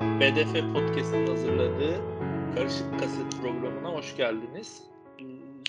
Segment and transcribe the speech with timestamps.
[0.00, 2.00] BDF Podcast'ın hazırladığı
[2.54, 4.82] Karışık Kaset programına hoş geldiniz.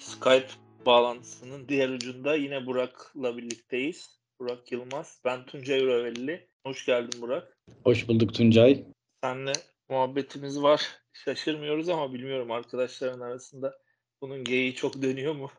[0.01, 0.47] Skype
[0.85, 4.19] bağlantısının diğer ucunda yine Burak'la birlikteyiz.
[4.39, 5.19] Burak Yılmaz.
[5.25, 6.47] Ben Tuncay Ürevelli.
[6.65, 7.57] Hoş geldin Burak.
[7.83, 8.83] Hoş bulduk Tuncay.
[9.23, 9.53] Seninle
[9.89, 10.81] muhabbetimiz var.
[11.13, 13.77] Şaşırmıyoruz ama bilmiyorum arkadaşların arasında
[14.21, 15.51] bunun geyiği çok dönüyor mu?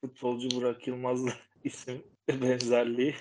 [0.00, 1.32] Futbolcu Burak Yılmaz'la
[1.64, 3.14] isim benzerliği.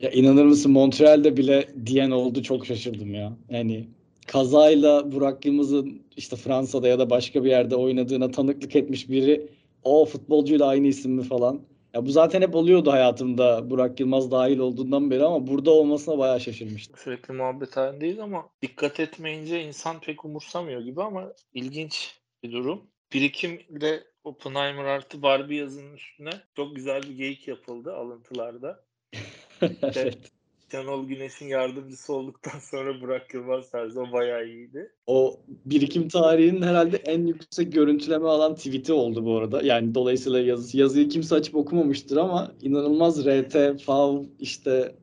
[0.00, 3.36] Ya inanır mısın Montreal'de bile diyen oldu çok şaşırdım ya.
[3.48, 3.88] Yani
[4.28, 9.48] kazayla Burak Yılmaz'ın işte Fransa'da ya da başka bir yerde oynadığına tanıklık etmiş biri
[9.82, 11.60] o futbolcuyla aynı isim mi falan.
[11.94, 16.40] Ya bu zaten hep oluyordu hayatımda Burak Yılmaz dahil olduğundan beri ama burada olmasına bayağı
[16.40, 16.96] şaşırmıştım.
[16.98, 22.82] Sürekli muhabbet halindeyiz ama dikkat etmeyince insan pek umursamıyor gibi ama ilginç bir durum.
[23.12, 28.84] Birikimle Oppenheimer artı Barbie yazının üstüne çok güzel bir geyik yapıldı alıntılarda.
[29.82, 30.37] evet.
[30.70, 34.92] Şenol Güneş'in yardımcısı olduktan sonra Burak Yılmaz tarzı o bayağı iyiydi.
[35.06, 39.62] O birikim tarihinin herhalde en yüksek görüntüleme alan tweet'i oldu bu arada.
[39.62, 44.94] Yani dolayısıyla yazı, yazıyı kimse açıp okumamıştır ama inanılmaz RT, FAV işte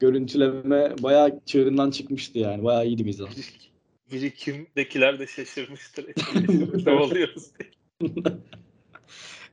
[0.00, 2.64] görüntüleme bayağı çığırından çıkmıştı yani.
[2.64, 3.30] Bayağı iyiydi mizah.
[4.12, 6.06] Birikimdekiler de şaşırmıştır.
[6.86, 7.50] ne oluyoruz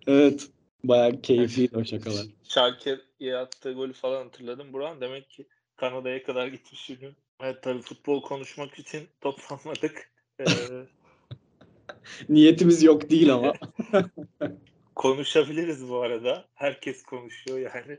[0.07, 0.49] evet.
[0.83, 2.25] Bayağı keyifliydi o şakalar.
[2.43, 4.73] Schalke'ye attığı golü falan hatırladım.
[4.73, 5.45] Buran demek ki
[5.77, 7.15] Kanada'ya kadar gitmiş ürün.
[7.41, 10.11] Evet tabii futbol konuşmak için toplanmadık.
[10.39, 10.45] Ee,
[12.29, 13.53] Niyetimiz yok değil ama.
[14.95, 16.45] konuşabiliriz bu arada.
[16.53, 17.97] Herkes konuşuyor yani.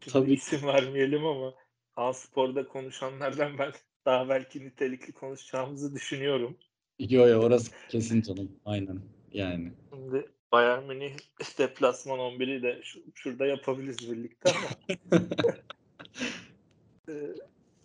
[0.00, 0.32] Şimdi Tabii.
[0.32, 1.54] isim vermeyelim ama
[1.96, 3.72] A-Spor'da konuşanlardan ben
[4.06, 6.56] daha belki nitelikli konuşacağımızı düşünüyorum.
[6.98, 8.52] Yo yo orası kesin canım.
[8.64, 9.00] Aynen.
[9.32, 9.72] Yani.
[9.90, 11.12] Şimdi Bayern Münih
[11.58, 15.22] deplasman 11'i de şu, şurada yapabiliriz birlikte ama.
[17.08, 17.34] Ee,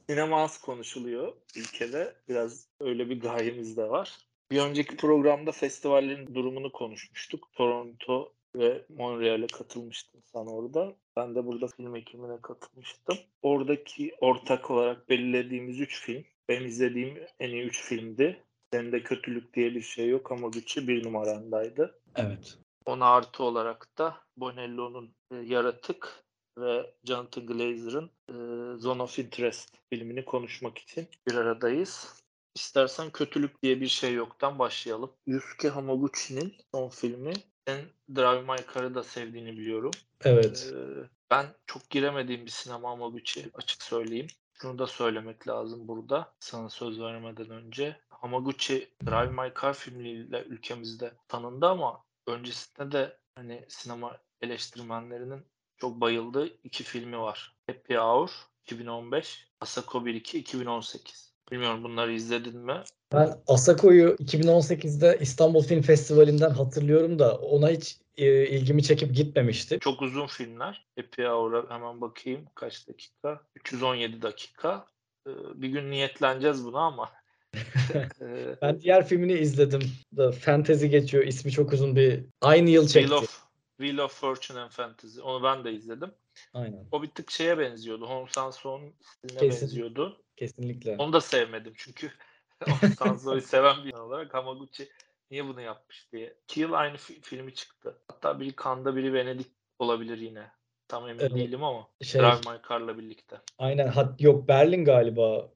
[0.10, 2.16] sinema az konuşuluyor ülkede.
[2.30, 4.18] Biraz öyle bir gayemiz de var.
[4.52, 7.48] Bir önceki programda festivallerin durumunu konuşmuştuk.
[7.54, 10.96] Toronto ve Montreal'e katılmıştın sen orada.
[11.16, 13.18] Ben de burada film ekimine katılmıştım.
[13.42, 16.24] Oradaki ortak olarak belirlediğimiz 3 film.
[16.50, 18.44] Benim izlediğim en iyi 3 filmdi.
[18.74, 22.00] Senin de kötülük diye bir şey yok ama Gucci bir numarandaydı.
[22.16, 22.58] Evet.
[22.86, 26.24] Ona artı olarak da Bonello'nun e, Yaratık
[26.62, 28.34] ve Jonathan Glazer'ın e,
[28.80, 32.24] Zone of Interest filmini konuşmak için bir aradayız.
[32.56, 35.12] İstersen kötülük diye bir şey yoktan başlayalım.
[35.28, 37.34] Yusuke Hamaguchi'nin son filmi.
[37.68, 37.80] Sen
[38.16, 39.92] Drive My Car'ı da sevdiğini biliyorum.
[40.24, 40.74] Evet.
[40.74, 44.28] Ee, ben çok giremediğim bir sinema Hamaguchi açık söyleyeyim.
[44.54, 48.00] Şunu da söylemek lazım burada sana söz vermeden önce.
[48.10, 55.46] Hamaguchi Drive My Car filmiyle ülkemizde tanındı ama öncesinde de hani sinema eleştirmenlerinin
[55.82, 57.56] çok bayıldığı iki filmi var.
[57.68, 58.30] Happy Hour
[58.66, 61.32] 2015, Asako 1-2 2018.
[61.52, 62.84] Bilmiyorum bunları izledin mi?
[63.14, 69.78] Ben Asako'yu 2018'de İstanbul Film Festivali'nden hatırlıyorum da ona hiç e, ilgimi çekip gitmemişti.
[69.80, 70.88] Çok uzun filmler.
[70.98, 73.42] Happy Hour'a hemen bakayım kaç dakika?
[73.56, 74.86] 317 dakika.
[75.28, 77.10] Ee, bir gün niyetleneceğiz buna ama.
[78.22, 79.82] Ee, Ben diğer filmini izledim.
[80.18, 81.24] Da Fantasy geçiyor.
[81.24, 82.26] İsmi çok uzun bir.
[82.42, 83.14] Aynı yıl çekti.
[83.14, 83.41] of,
[83.82, 85.22] Wheel of Fortune and Fantasy.
[85.22, 86.12] Onu ben de izledim.
[86.54, 86.88] Aynen.
[86.92, 88.06] O bir tık şeye benziyordu.
[88.10, 89.62] Hong Sang-soo'nun stiline Kesin.
[89.68, 90.22] benziyordu.
[90.38, 90.96] Kesinlikle.
[90.98, 92.12] Onu da sevmedim çünkü
[92.64, 94.90] Hong Sang-soo'yu seven bir olarak Hamaguchi
[95.32, 96.34] niye bunu yapmış diye.
[96.44, 97.98] İki yıl aynı fi- filmi çıktı.
[98.08, 99.48] Hatta biri Cannes'da biri Venedik
[99.80, 100.52] olabilir yine.
[100.88, 101.36] Tam emin Evet.
[101.36, 101.88] değilim ama.
[102.02, 103.42] Şey, Drive My Car'la birlikte.
[103.58, 103.88] aynen.
[103.88, 105.50] Hat, yok Berlin galiba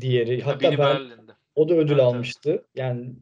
[0.00, 0.42] diğeri.
[0.42, 1.32] Ha, Hatta biri ben, Berlin'de.
[1.54, 2.14] o da ödül Evet, evet.
[2.14, 2.64] almıştı.
[2.74, 3.14] Yani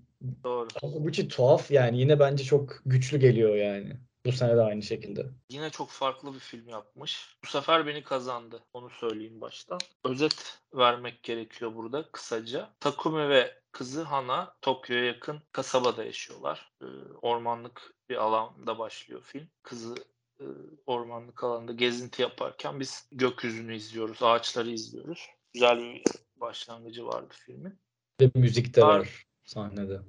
[0.45, 0.69] Doğru.
[0.81, 2.01] Hamaguchi tuhaf yani.
[2.01, 3.97] Yine bence çok güçlü geliyor yani.
[4.29, 5.27] Bu sene de aynı şekilde.
[5.51, 7.37] Yine çok farklı bir film yapmış.
[7.45, 8.63] Bu sefer beni kazandı.
[8.73, 9.79] Onu söyleyeyim baştan.
[10.05, 12.71] Özet vermek gerekiyor burada kısaca.
[12.81, 16.73] Takumi ve kızı Hana Tokyo'ya yakın kasabada yaşıyorlar.
[16.83, 16.87] Ee,
[17.23, 19.49] ormanlık bir alanda başlıyor film.
[19.63, 19.95] Kızı
[20.41, 20.45] e,
[20.87, 25.27] ormanlık alanda gezinti yaparken biz gökyüzünü izliyoruz, ağaçları izliyoruz.
[25.55, 26.03] Güzel bir
[26.37, 27.79] başlangıcı vardı filmin.
[28.21, 28.99] Ve müzik de Var.
[28.99, 30.01] var sahnede.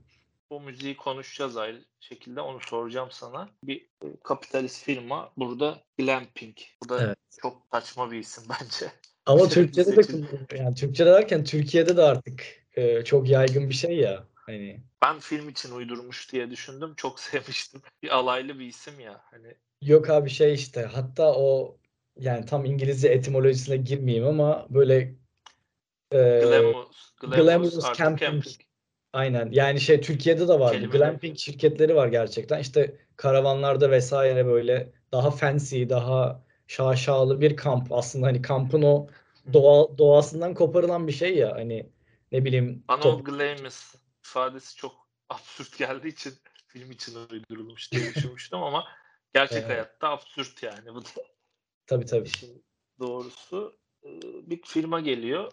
[0.51, 2.41] Bu müziği konuşacağız ayrı şekilde.
[2.41, 3.49] Onu soracağım sana.
[3.63, 6.57] Bir e, kapitalist firma burada Glamping.
[6.83, 7.17] Bu da Evet.
[7.41, 8.91] çok saçma bir isim bence.
[9.25, 12.43] Ama Türkçe'de de yani Türkçe'de derken Türkiye'de de artık
[12.75, 14.27] e, çok yaygın bir şey ya.
[14.33, 16.93] Hani Ben film için uydurmuş diye düşündüm.
[16.97, 17.81] Çok sevmiştim.
[18.03, 19.21] Bir alaylı bir isim ya.
[19.31, 21.77] Hani yok abi şey işte hatta o
[22.15, 25.15] yani tam İngilizce etimolojisine girmeyeyim ama böyle
[26.11, 28.43] e, Glamorous, Glamorous, Glamorous artı Camping.
[29.13, 30.75] Aynen yani şey Türkiye'de de var.
[30.75, 32.59] Glamping şirketleri var gerçekten.
[32.59, 37.91] İşte karavanlarda vesaire böyle daha fancy, daha şaşalı bir kamp.
[37.91, 39.07] Aslında hani kampın o
[39.53, 41.51] doğa, doğasından koparılan bir şey ya.
[41.51, 41.89] Hani
[42.31, 43.95] ne bileyim o Glamis
[44.25, 46.33] ifadesi çok absürt geldiği için
[46.67, 48.85] film için uydurulmuş diye düşünmüştüm ama
[49.33, 49.69] gerçek Evet.
[49.69, 51.09] hayatta absürt yani bu da
[51.87, 52.27] tabii tabii.
[52.27, 52.63] işin
[52.99, 53.79] doğrusu.
[54.47, 55.51] Bir firma geliyor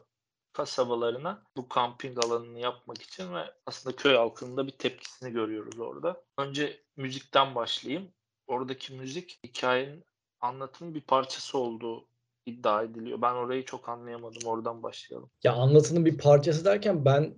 [0.57, 6.23] kasabalarına bu kamping alanını yapmak için ve aslında köy halkının da bir tepkisini görüyoruz orada.
[6.39, 8.09] Önce müzikten başlayayım.
[8.47, 10.05] Oradaki müzik hikayenin
[10.41, 12.09] anlatımın bir parçası olduğu
[12.47, 13.23] iddia ediliyor.
[13.23, 14.43] Ben orayı çok anlayamadım.
[14.49, 15.31] Oradan başlayalım.
[15.45, 17.35] Ya anlatının bir parçası derken ben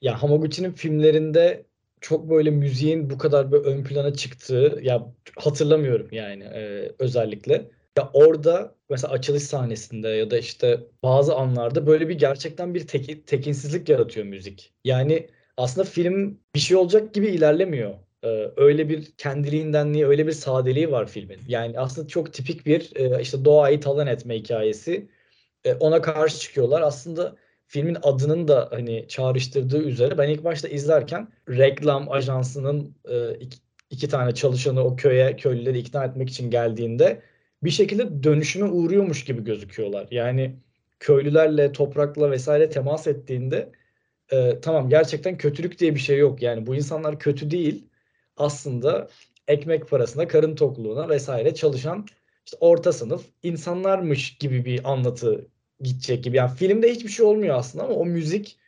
[0.00, 1.66] ya Hamaguchi'nin filmlerinde
[2.00, 7.70] çok böyle müziğin bu kadar böyle ön plana çıktığı ya hatırlamıyorum yani e, özellikle.
[7.98, 13.24] Ya orada mesela açılış sahnesinde ya da işte bazı anlarda böyle bir gerçekten bir teki-
[13.24, 14.72] tekinsizlik yaratıyor müzik.
[14.84, 17.94] Yani aslında film bir şey olacak gibi ilerlemiyor.
[18.24, 21.38] Ee, öyle bir kendiliğindenliği, öyle bir sadeliği var filmin.
[21.48, 25.08] Yani aslında çok tipik bir e, işte doğayı talan etme hikayesi.
[25.64, 26.82] E, ona karşı çıkıyorlar.
[26.82, 27.36] Aslında
[27.66, 33.58] filmin adının da hani çağrıştırdığı üzere ben ilk başta izlerken reklam ajansının e, iki,
[33.90, 37.22] iki tane çalışanı o köye köylüleri ikna etmek için geldiğinde
[37.62, 40.08] bir şekilde dönüşüme uğruyormuş gibi gözüküyorlar.
[40.10, 40.56] Yani
[41.00, 43.72] köylülerle, toprakla vesaire temas ettiğinde
[44.32, 46.42] e, tamam gerçekten kötülük diye bir şey yok.
[46.42, 47.88] Yani bu insanlar kötü değil.
[48.36, 49.08] Aslında
[49.48, 52.06] ekmek parasına, karın tokluğuna vesaire çalışan
[52.46, 55.46] işte orta sınıf insanlarmış gibi bir anlatı
[55.80, 56.36] gidecek gibi.
[56.36, 58.58] Yani filmde hiçbir şey olmuyor aslında ama o müzik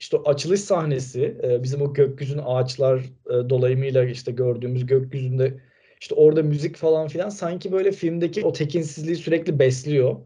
[0.00, 5.60] işte o açılış sahnesi e, bizim o gökyüzünün ağaçlar e, dolayımıyla işte gördüğümüz gökyüzünde
[6.00, 10.16] işte orada müzik falan filan sanki böyle filmdeki o tekinsizliği sürekli besliyor.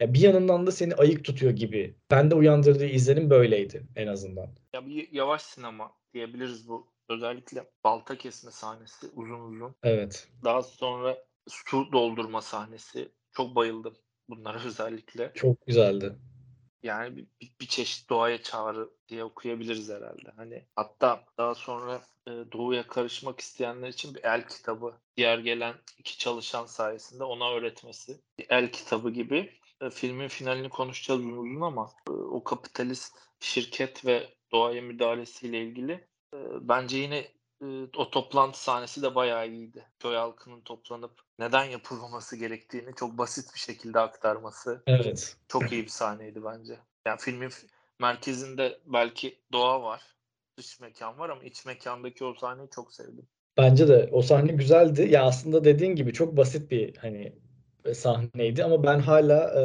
[0.00, 1.96] Ya bir yanından da seni ayık tutuyor gibi.
[2.10, 4.46] Bende uyandırdığı izlenim böyleydi en azından.
[4.74, 6.92] Ya bir yavaş sinema diyebiliriz bu.
[7.08, 9.74] Özellikle balta kesme sahnesi uzun uzun.
[9.82, 10.28] Evet.
[10.44, 11.18] Daha sonra
[11.48, 13.08] su doldurma sahnesi.
[13.32, 13.94] Çok bayıldım
[14.28, 15.32] bunlara özellikle.
[15.34, 16.12] Çok güzeldi.
[16.82, 17.26] Yani bir,
[17.60, 20.32] bir, çeşit doğaya çağrı diye okuyabiliriz herhalde.
[20.36, 26.18] Hani hatta daha sonra e, doğuya karışmak isteyenler için bir el kitabı diğer gelen iki
[26.18, 28.20] çalışan sayesinde ona öğretmesi.
[28.38, 29.52] Bir el kitabı gibi.
[29.80, 35.92] E, filmin finalini konuşacağız uzun ama e, o kapitalist şirket ve doğaya müdahalesiyle ilgili
[36.34, 37.28] e, bence yine
[37.96, 39.86] o toplantı sahnesi de bayağı iyiydi.
[40.00, 45.36] Köy halkının toplanıp neden yapılmaması gerektiğini çok basit bir şekilde aktarması Evet.
[45.48, 46.78] çok iyi bir sahneydi bence.
[47.06, 47.50] Yani filmin
[48.00, 50.02] merkezinde belki doğa var,
[50.58, 53.26] dış mekan var ama iç mekandaki o sahneyi çok sevdim.
[53.56, 55.08] Bence de o sahne güzeldi.
[55.10, 57.32] Ya aslında dediğin gibi çok basit bir hani
[57.84, 59.62] e, sahneydi ama ben hala e,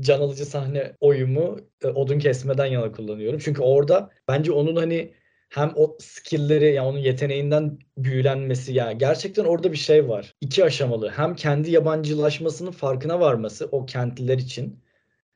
[0.00, 3.38] can alıcı sahne oyumu e, odun kesmeden yana kullanıyorum.
[3.38, 5.14] Çünkü orada bence onun hani
[5.48, 10.34] hem o skill'leri yani onun yeteneğinden büyülenmesi yani gerçekten orada bir şey var.
[10.40, 11.10] İki aşamalı.
[11.10, 14.80] Hem kendi yabancılaşmasının farkına varması o kentliler için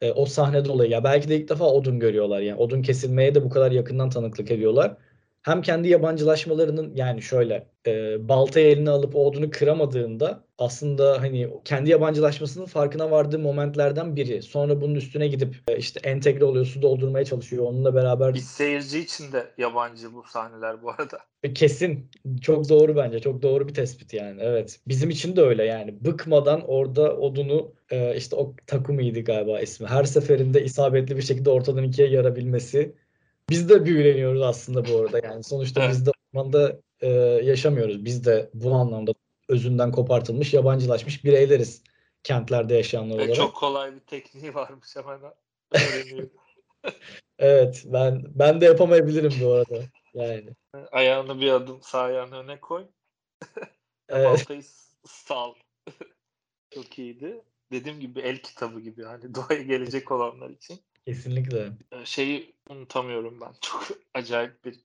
[0.00, 3.44] e, o sahne dolayı ya belki de ilk defa odun görüyorlar yani odun kesilmeye de
[3.44, 4.96] bu kadar yakından tanıklık ediyorlar.
[5.42, 11.90] Hem kendi yabancılaşmalarının yani şöyle e, baltayı eline alıp o odunu kıramadığında aslında hani kendi
[11.90, 14.42] yabancılaşmasının farkına vardığı momentlerden biri.
[14.42, 17.64] Sonra bunun üstüne gidip e, işte entegre oluyor, su doldurmaya çalışıyor.
[17.64, 21.18] Onunla beraber Bir seyirci için de yabancı bu sahneler bu arada.
[21.54, 22.10] Kesin.
[22.40, 23.18] Çok doğru bence.
[23.20, 24.40] Çok doğru bir tespit yani.
[24.42, 24.80] Evet.
[24.88, 26.04] Bizim için de öyle yani.
[26.04, 29.86] Bıkmadan orada odunu e, işte o Takumi'ydi galiba ismi.
[29.86, 32.94] Her seferinde isabetli bir şekilde ortadan ikiye yarabilmesi.
[33.52, 35.20] Biz de büyüleniyoruz aslında bu arada.
[35.26, 37.08] Yani sonuçta biz de ormanda e,
[37.44, 38.04] yaşamıyoruz.
[38.04, 39.12] Biz de bu anlamda
[39.48, 41.82] özünden kopartılmış, yabancılaşmış bireyleriz.
[42.22, 43.36] Kentlerde yaşayanlar Ve olarak.
[43.36, 45.32] çok kolay bir tekniği varmış hemen.
[47.38, 47.82] Evet.
[47.86, 49.82] Ben ben de yapamayabilirim bu arada.
[50.14, 50.48] Yani.
[50.92, 52.86] Ayağını bir adım sağ ayağını öne koy.
[54.08, 54.26] Evet.
[54.26, 54.62] Baltayı
[55.04, 55.54] sal.
[56.70, 57.42] çok iyiydi.
[57.72, 60.80] Dediğim gibi el kitabı gibi hani doğaya gelecek olanlar için.
[61.06, 61.72] Kesinlikle.
[61.92, 63.52] Ee, şeyi unutamıyorum ben.
[63.60, 64.80] Çok acayip bir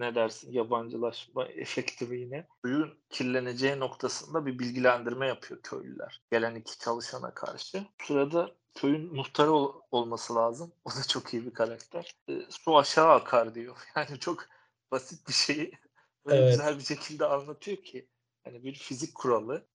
[0.00, 2.46] ne, dersin yabancılaşma efekti yine.
[2.64, 6.22] Suyun kirleneceği noktasında bir bilgilendirme yapıyor köylüler.
[6.30, 7.86] Gelen iki çalışana karşı.
[8.02, 10.72] Sırada köyün muhtarı ol- olması lazım.
[10.84, 12.14] O da çok iyi bir karakter.
[12.28, 13.76] Ee, su aşağı akar diyor.
[13.96, 14.46] Yani çok
[14.90, 15.72] basit bir şeyi
[16.26, 16.50] böyle Evet.
[16.50, 18.08] güzel bir şekilde anlatıyor ki.
[18.44, 19.66] Hani bir fizik kuralı.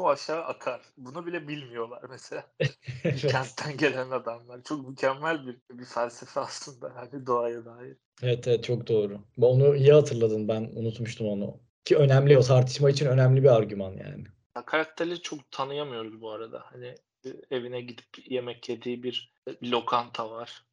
[0.00, 0.80] Su aşağı akar.
[0.96, 2.46] Bunu bile bilmiyorlar mesela
[3.04, 3.26] Evet.
[3.26, 4.62] kentten gelen adamlar.
[4.62, 7.96] Çok mükemmel bir, bir felsefe aslında hani doğaya dair.
[8.22, 9.20] Evet, evet çok doğru.
[9.40, 10.48] Onu iyi hatırladın.
[10.48, 11.60] Ben unutmuştum onu.
[11.84, 14.24] Ki önemli o tartışma için önemli bir argüman yani.
[14.56, 16.62] Ya, karakterleri çok tanıyamıyoruz bu arada.
[16.64, 20.64] Hani e, evine gidip yemek yediği bir, e, lokanta var.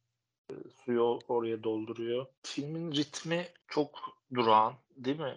[0.50, 0.54] E,
[0.84, 2.26] Suyu oraya dolduruyor.
[2.42, 5.36] Filmin ritmi çok durağan değil mi?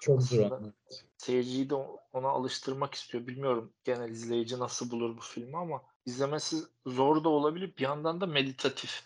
[0.00, 0.72] Çok Aslında duran.
[1.18, 1.74] Seyirciyi de
[2.12, 3.26] ona alıştırmak istiyor.
[3.26, 6.56] Bilmiyorum genel izleyici nasıl bulur bu filmi ama izlemesi
[6.86, 7.74] zor da olabilir.
[7.78, 9.02] Bir yandan da meditatif.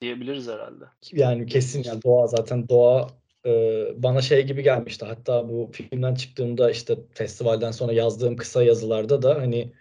[0.00, 0.84] diyebiliriz herhalde.
[1.12, 3.08] Yani kesin yani doğa zaten doğa
[3.46, 3.52] e,
[3.96, 5.04] bana şey gibi gelmişti.
[5.04, 9.72] Hatta bu filmden çıktığımda işte festivalden sonra yazdığım kısa yazılarda da hani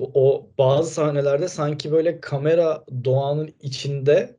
[0.00, 4.36] o bazı sahnelerde sanki böyle kamera doğanın içinde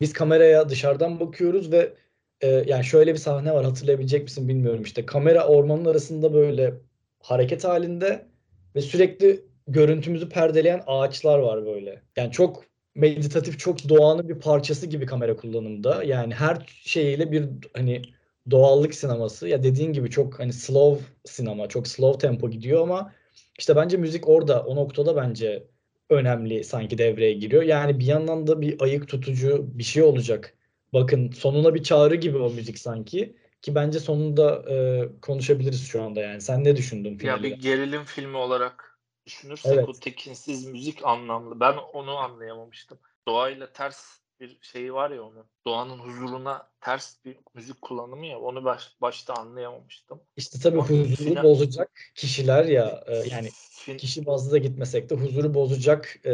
[0.00, 1.94] biz kameraya dışarıdan bakıyoruz ve
[2.40, 6.74] e, yani şöyle bir sahne var hatırlayabilecek misin bilmiyorum işte kamera ormanın arasında böyle
[7.20, 8.26] hareket halinde
[8.74, 12.02] ve sürekli görüntümüzü perdeleyen ağaçlar var böyle.
[12.16, 12.64] Yani çok
[12.94, 16.04] meditatif, çok doğanın bir parçası gibi kamera kullanımda.
[16.04, 18.02] Yani her şeyiyle bir hani
[18.50, 19.48] doğallık sineması.
[19.48, 23.12] Ya dediğin gibi çok hani slow sinema, çok slow tempo gidiyor ama
[23.58, 25.66] işte bence müzik orada, o noktada bence
[26.10, 27.62] önemli sanki devreye giriyor.
[27.62, 30.57] Yani bir yandan da bir ayık tutucu bir şey olacak.
[30.92, 33.36] Bakın sonuna bir çağrı gibi o müzik sanki.
[33.62, 36.40] Ki bence sonunda e, konuşabiliriz şu anda yani.
[36.40, 37.42] Sen ne düşündün Ya finalde?
[37.42, 39.88] bir gerilim filmi olarak düşünürsek Evet.
[39.88, 41.60] o tekinsiz müzik anlamlı.
[41.60, 42.98] Ben onu anlayamamıştım.
[43.28, 44.04] Doğayla ters
[44.40, 45.44] bir şeyi var ya onun.
[45.66, 48.38] Doğanın huzuruna ters bir müzik kullanımı ya.
[48.40, 50.20] Onu baş, başta anlayamamıştım.
[50.36, 55.10] İşte tabii Ama huzuru final- bozacak kişiler ya e, yani Fin- kişi bazlı da gitmesek
[55.10, 56.32] de huzuru bozacak e,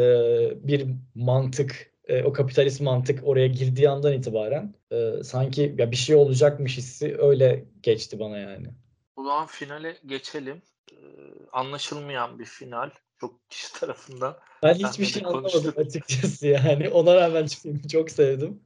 [0.67, 6.15] bir mantık, e, o kapitalist mantık oraya girdiği andan itibaren e, sanki ya bir şey
[6.15, 8.67] olacakmış hissi öyle geçti bana yani.
[9.15, 10.61] O zaman finale geçelim.
[10.91, 10.95] Ee,
[11.51, 12.89] anlaşılmayan bir final.
[13.19, 14.37] Çok kişi tarafından.
[14.63, 16.89] Ben hiçbir şey anlamadım açıkçası yani.
[16.89, 18.63] Ona rağmen filmi çok sevdim.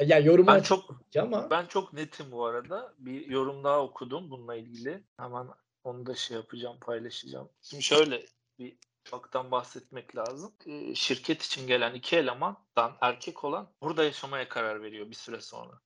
[0.00, 2.94] Yani yorumu Ben çok ama ben çok netim bu arada.
[2.98, 5.04] Bir yorum daha okudum bununla ilgili.
[5.16, 5.46] Hemen
[5.84, 7.48] onu da şey yapacağım, paylaşacağım.
[7.62, 8.22] Şimdi şöyle
[8.58, 10.52] bir ufaktan bahsetmek lazım.
[10.66, 15.80] Ee, şirket için gelen iki elemandan erkek olan burada yaşamaya karar veriyor bir süre sonra.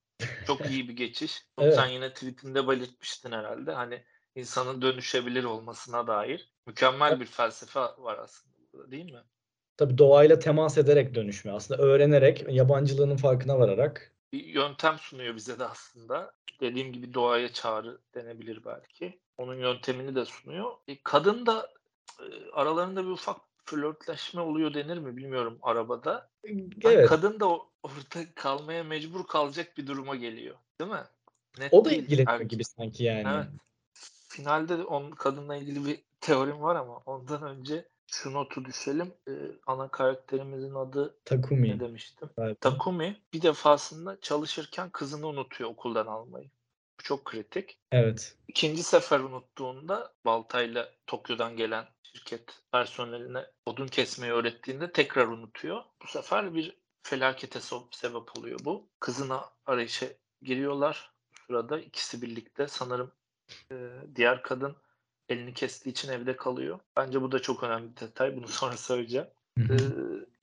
[0.47, 1.47] Çok iyi bir geçiş.
[1.59, 1.75] Evet.
[1.75, 3.71] Sen yine tweetinde belirtmiştin herhalde.
[3.71, 4.03] Hani
[4.35, 9.23] insanın dönüşebilir olmasına dair mükemmel bir felsefe var aslında değil mi?
[9.77, 11.51] tabii doğayla temas ederek dönüşme.
[11.51, 14.13] Aslında öğrenerek, yabancılığının farkına vararak.
[14.33, 16.33] bir yöntem sunuyor bize de aslında.
[16.61, 19.19] Dediğim gibi doğaya çağrı denebilir belki.
[19.37, 20.71] Onun yöntemini de sunuyor.
[20.87, 21.76] E, kadın da e,
[22.53, 26.29] aralarında bir ufak flörtleşme oluyor denir mi bilmiyorum arabada.
[26.45, 27.09] Ben Evet.
[27.09, 30.55] Kadın da o- orada kalmaya mecbur kalacak bir duruma geliyor.
[30.79, 31.03] Değil mi?
[31.59, 33.27] Net O da ilgileniyor gibi sanki yani.
[33.35, 33.47] Evet.
[34.29, 39.13] Finalde de onun kadınla ilgili bir teorim var ama ondan önce şu notu düşelim.
[39.27, 39.31] E,
[39.67, 41.79] ana karakterimizin adı ne Takumi.
[41.79, 42.29] demiştim?
[42.37, 42.55] galiba.
[42.59, 46.49] Takumi bir defasında çalışırken kızını unutuyor okuldan almayı.
[47.07, 47.77] Çok kritik.
[47.91, 48.35] Evet.
[48.47, 55.83] İkinci sefer unuttuğunda baltayla Tokyo'dan gelen şirket personeline odun kesmeyi öğrettiğinde tekrar unutuyor.
[56.03, 57.59] Bu sefer bir felakete
[57.91, 58.87] sebep oluyor bu.
[58.99, 60.05] Kızına arayışa
[60.41, 61.11] giriyorlar.
[61.31, 63.11] Bu sırada ikisi birlikte sanırım
[63.71, 63.75] e,
[64.15, 64.75] diğer kadın
[65.29, 66.79] elini kestiği için evde kalıyor.
[66.97, 68.35] Bence bu da çok önemli bir detay.
[68.35, 69.27] Bunu sonra söyleyeceğim.
[69.57, 69.75] Ee,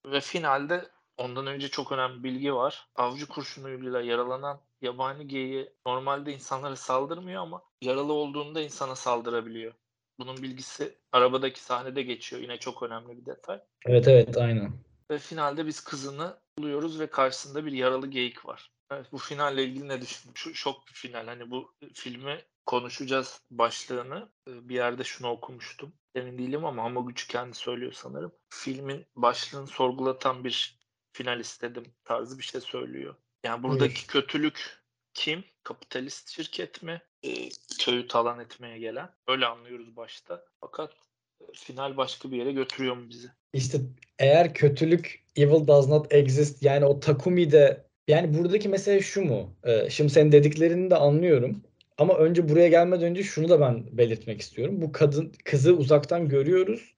[0.06, 2.88] ve finalde ondan önce çok önemli bilgi var.
[2.97, 9.75] Avcı kurşunuyla yaralanan yabani geyiği normalde insanlara saldırmıyor ama yaralı olduğunda insana saldırabiliyor.
[10.19, 12.43] Bunun bilgisi arabadaki sahnede geçiyor.
[12.43, 13.61] Yine çok önemli bir detay.
[13.87, 14.73] Evet evet aynen.
[15.11, 18.71] Ve finalde biz kızını buluyoruz ve karşısında bir yaralı geyik var.
[18.91, 20.35] Evet, bu finalle ilgili ne düşündün?
[20.35, 21.26] Şok bir final.
[21.26, 24.29] Hani bu filmi konuşacağız başlığını.
[24.49, 25.93] Ee, Bir yerde şunu okumuştum.
[26.14, 28.33] Emin değilim ama Hamaguchi kendi söylüyor sanırım.
[28.50, 30.79] Filmin başlığını sorgulatan bir
[31.12, 33.14] final istedim tarzı bir şey söylüyor.
[33.45, 34.07] Yani buradaki Buyur.
[34.09, 34.79] kötülük
[35.15, 35.45] kim?
[35.63, 37.03] Kapitalist şirket mi?
[37.25, 37.49] Ee,
[37.81, 39.09] köyü talan etmeye gelen.
[39.29, 40.45] Öyle anlıyoruz başta.
[40.61, 40.93] Fakat
[41.41, 43.29] e, final başka bir yere götürüyor mu bizi?
[43.53, 43.79] İşte
[44.19, 49.57] eğer kötülük evil does not exist yani o Takumi de yani buradaki mesele şu mu?
[49.65, 51.63] Ee, şimdi senin dediklerini de anlıyorum.
[51.99, 54.83] Ama önce buraya gelmeden önce şunu da ben belirtmek istiyorum.
[54.83, 56.95] Bu kadın kızı uzaktan görüyoruz.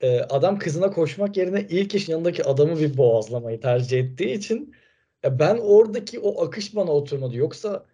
[0.00, 4.74] Ee, adam kızına koşmak yerine ilk iş yanındaki adamı bir boğazlamayı tercih ettiği için
[5.22, 7.36] ya ben oradaki o akış bana oturmadı.
[7.36, 7.86] Yoksa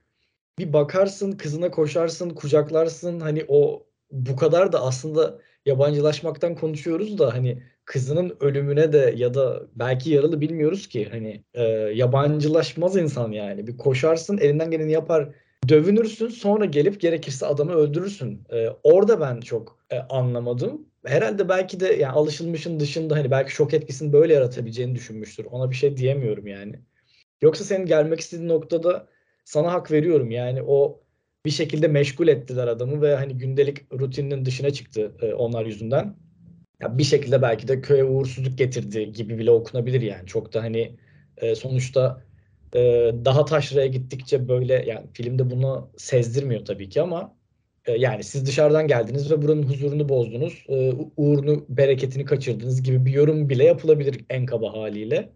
[0.58, 7.62] bir bakarsın kızına koşarsın kucaklarsın hani o bu kadar da aslında yabancılaşmaktan konuşuyoruz da hani
[7.84, 11.62] kızının ölümüne de ya da belki yaralı bilmiyoruz ki hani e,
[11.94, 15.28] yabancılaşmaz insan yani bir koşarsın elinden geleni yapar
[15.68, 18.42] dövünürsün sonra gelip gerekirse adamı öldürürsün.
[18.52, 20.86] E, orada ben çok e, anlamadım.
[21.04, 25.44] Herhalde belki de yani alışılmışın dışında hani belki şok etkisini böyle yaratabileceğini düşünmüştür.
[25.44, 26.80] Ona bir şey diyemiyorum yani.
[27.42, 29.08] Yoksa senin gelmek istediğin noktada
[29.44, 30.30] sana hak veriyorum.
[30.30, 31.00] Yani o
[31.44, 36.16] bir şekilde meşgul ettiler adamı ve hani gündelik rutininin dışına çıktı e, onlar yüzünden.
[36.80, 40.26] Ya bir şekilde belki de köye uğursuzluk getirdi gibi bile okunabilir yani.
[40.26, 40.96] Çok da hani
[41.36, 42.22] e, sonuçta
[42.74, 42.80] e,
[43.24, 47.38] daha taşraya gittikçe böyle yani filmde bunu sezdirmiyor tabii ki ama
[47.96, 53.48] yani siz dışarıdan geldiniz ve buranın huzurunu bozdunuz, e, uğrunu, bereketini kaçırdınız gibi bir yorum
[53.48, 55.32] bile yapılabilir en kaba haliyle.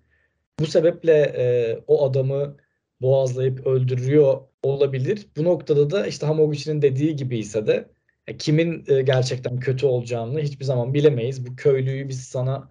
[0.61, 2.57] Bu sebeple e, o adamı
[3.01, 5.27] boğazlayıp öldürüyor olabilir.
[5.37, 7.91] Bu noktada da işte Hamaguchi'nin dediği gibi ise de
[8.27, 11.47] e, kimin e, gerçekten kötü olacağını hiçbir zaman bilemeyiz.
[11.47, 12.69] Bu köylüyü biz sana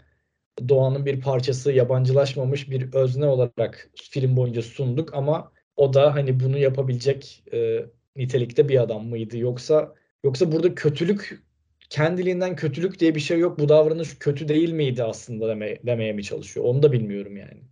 [0.69, 6.57] doğanın bir parçası, yabancılaşmamış bir özne olarak film boyunca sunduk ama o da hani bunu
[6.57, 7.85] yapabilecek e,
[8.15, 11.43] nitelikte bir adam mıydı yoksa yoksa burada kötülük
[11.91, 13.60] kendiliğinden kötülük diye bir şey yok.
[13.60, 16.65] Bu davranış kötü değil miydi aslında deme, demeye mi çalışıyor?
[16.65, 17.63] Onu da bilmiyorum yani.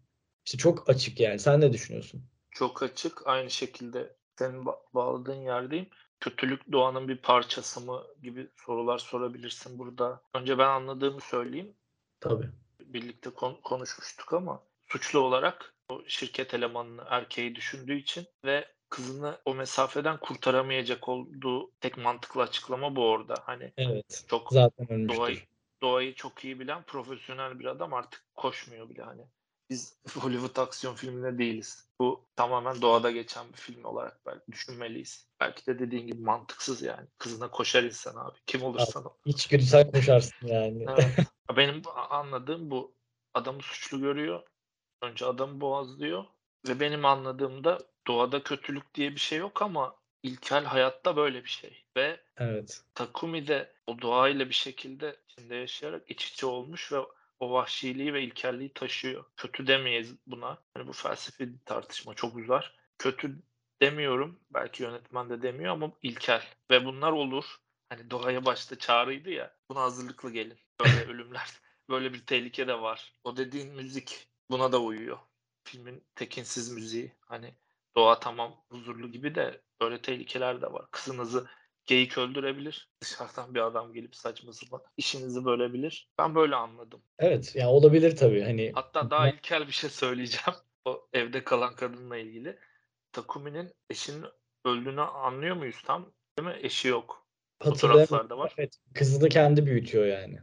[0.46, 1.40] İşte çok açık yani.
[1.40, 2.24] Sen ne düşünüyorsun?
[2.52, 3.28] Çok açık.
[3.28, 5.88] Aynı şekilde senin ba- bağladığın yerdeyim.
[6.20, 10.22] Kötülük doğanın bir parçası mı gibi sorular sorabilirsin burada.
[10.34, 11.74] Önce ben anladığımı söyleyeyim.
[12.20, 12.50] Tabii.
[12.80, 19.56] Birlikte kon- konuşmuştuk ama suçlu olarak o şirket elemanını erkeği düşündüğü için ve kızını o
[19.56, 23.36] mesafeden kurtaramayacak olduğu tek mantıklı açıklama bu orada.
[23.44, 24.26] Hani Evet.
[24.28, 25.18] çok Zaten ölmüştür.
[25.18, 25.40] doğayı,
[25.82, 29.22] doğayı çok iyi bilen profesyonel bir adam artık koşmuyor bile hani.
[29.70, 31.90] Biz Hollywood aksiyon filminde değiliz.
[32.00, 35.28] Bu tamamen doğada geçen bir film olarak belki düşünmeliyiz.
[35.40, 37.08] Belki de dediğin gibi mantıksız yani.
[37.18, 38.38] Kızına koşar insan abi.
[38.46, 39.14] Kim olursan ol.
[39.26, 40.86] İçgüdüsel koşarsın yani.
[40.88, 41.16] Evet.
[41.58, 42.96] Benim anladığım bu.
[43.34, 44.44] Adamı suçlu görüyor.
[45.02, 46.26] Önce adamı boğazlıyor.
[46.68, 47.80] Ve benim anladığımda
[48.10, 51.84] doğada kötülük diye bir şey yok ama ilkel hayatta böyle bir şey.
[51.98, 52.82] Ve Evet.
[52.96, 56.98] Takumi de o doğayla bir şekilde içinde yaşayarak iç içe olmuş ve
[57.40, 59.26] o vahşiliği ve ilkelliği taşıyor.
[59.38, 60.58] Kötü demeyiz buna.
[60.74, 62.76] Hani bu felsefi tartışma çok uzar.
[62.98, 63.40] Kötü
[63.82, 64.40] demiyorum.
[64.50, 66.44] Belki yönetmen de demiyor ama ilkel.
[66.72, 67.46] Ve bunlar olur.
[67.90, 69.56] Hani doğaya başta çağrıydı ya.
[69.70, 70.58] Buna hazırlıklı gelin.
[70.80, 71.50] Böyle ölümler.
[71.90, 73.14] Böyle bir tehlike de var.
[73.24, 75.18] O dediğin müzik buna da uyuyor.
[75.64, 77.12] Filmin tekinsiz müziği.
[77.22, 77.54] Hani
[77.96, 80.86] doğa tamam huzurlu gibi de böyle tehlikeler de var.
[80.92, 81.48] Kızınızı
[81.86, 82.90] geyik öldürebilir.
[83.02, 86.10] Dışarıdan bir adam gelip saçma sapan işinizi bölebilir.
[86.20, 87.02] Ben böyle anladım.
[87.20, 87.56] Evet.
[87.56, 88.42] Ya olabilir tabii.
[88.44, 90.60] Hani Hatta daha ilkel bir şey söyleyeceğim.
[90.86, 92.60] O evde kalan kadınla ilgili.
[93.12, 94.26] Takumi'nin eşinin
[94.66, 96.12] öldüğünü anlıyor muyuz tam?
[96.40, 96.60] Değil mi?
[96.62, 97.28] Eşi yok.
[97.64, 98.54] Fotoğraflarda var.
[98.58, 98.78] Evet.
[98.94, 100.40] Kızı da kendi büyütüyor yani.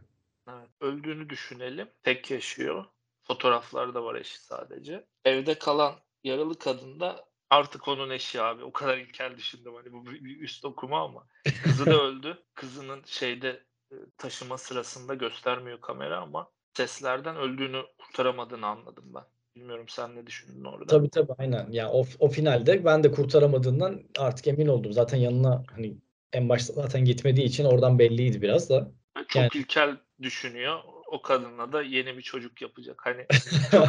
[0.49, 0.69] Evet.
[0.81, 1.89] Öldüğünü düşünelim.
[2.03, 2.85] Tek yaşıyor.
[3.23, 5.07] Fotoğraflarda var eşi sadece.
[5.25, 8.65] Evde kalan yaralı kadın da artık onun eşi abi.
[8.65, 9.75] O kadar ilkel düşündüm.
[9.75, 11.27] Hani bu bir üst okuma ama.
[11.63, 12.39] Kızı da öldü.
[12.55, 19.23] Kızının şeyde e, taşıma sırasında göstermiyor kamera ama seslerden öldüğünü kurtaramadığını anladım ben.
[19.57, 20.87] Bilmiyorum sen ne düşündün orada?
[20.87, 21.71] Tabii tabii aynen.
[21.71, 24.93] Ya o, o finalde ben de kurtaramadığından artık emin oldum.
[24.93, 25.97] Zaten yanına hani
[26.33, 28.91] en başta zaten gitmediği için oradan belliydi biraz da.
[29.29, 30.81] Çok Yani- ilkel düşünüyor.
[31.07, 33.03] O kadınla da yeni bir çocuk yapacak.
[33.07, 33.27] Hani
[33.71, 33.89] çok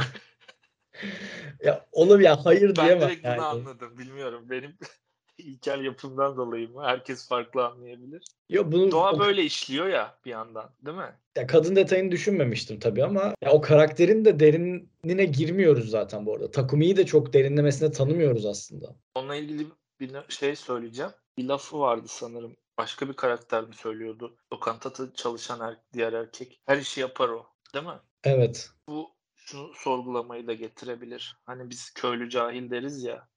[1.64, 3.42] Ya olabilir ya hayır ben diyemem direkt bunu yani.
[3.42, 3.98] anladım.
[3.98, 4.50] Bilmiyorum.
[4.50, 4.78] Benim
[5.38, 6.84] ilkel yapımdan dolayı mı?
[6.84, 8.24] Herkes farklı anlayabilir.
[8.50, 11.16] Yo, bunu Doğa o- böyle işliyor ya bir yandan, değil mi?
[11.38, 16.52] ya kadın detayını düşünmemiştim tabii ama ya o karakterin de derinine girmiyoruz zaten bu arada.
[16.52, 18.96] Takumi'yi de çok derinlemesine tanımıyoruz aslında.
[19.16, 19.68] Onunla ilgili
[20.00, 21.12] bir şey söyleyeceğim.
[21.38, 22.56] Bir lafı vardı sanırım.
[22.78, 24.38] Başka bir karakter mi söylüyordu?
[24.54, 26.62] Lokantada çalışan er- diğer erkek.
[26.66, 27.46] Her işi yapar o.
[27.74, 28.00] Değil mi?
[28.24, 28.70] Evet.
[28.88, 29.17] Bu
[29.48, 31.38] şunu sorgulamayı da getirebilir.
[31.46, 33.28] Hani biz köylü cahil deriz ya.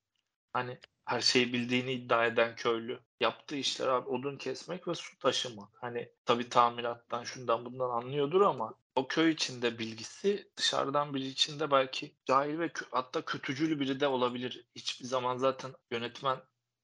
[0.52, 3.00] Hani her şeyi bildiğini iddia eden köylü.
[3.20, 5.68] Yaptığı işler abi odun kesmek ve su taşımak.
[5.80, 12.14] Hani tabii tamirattan şundan bundan anlıyordur ama o köy içinde bilgisi dışarıdan biri içinde belki
[12.26, 14.66] cahil ve kö- hatta kötücül biri de olabilir.
[14.76, 16.38] Hiçbir zaman zaten yönetmen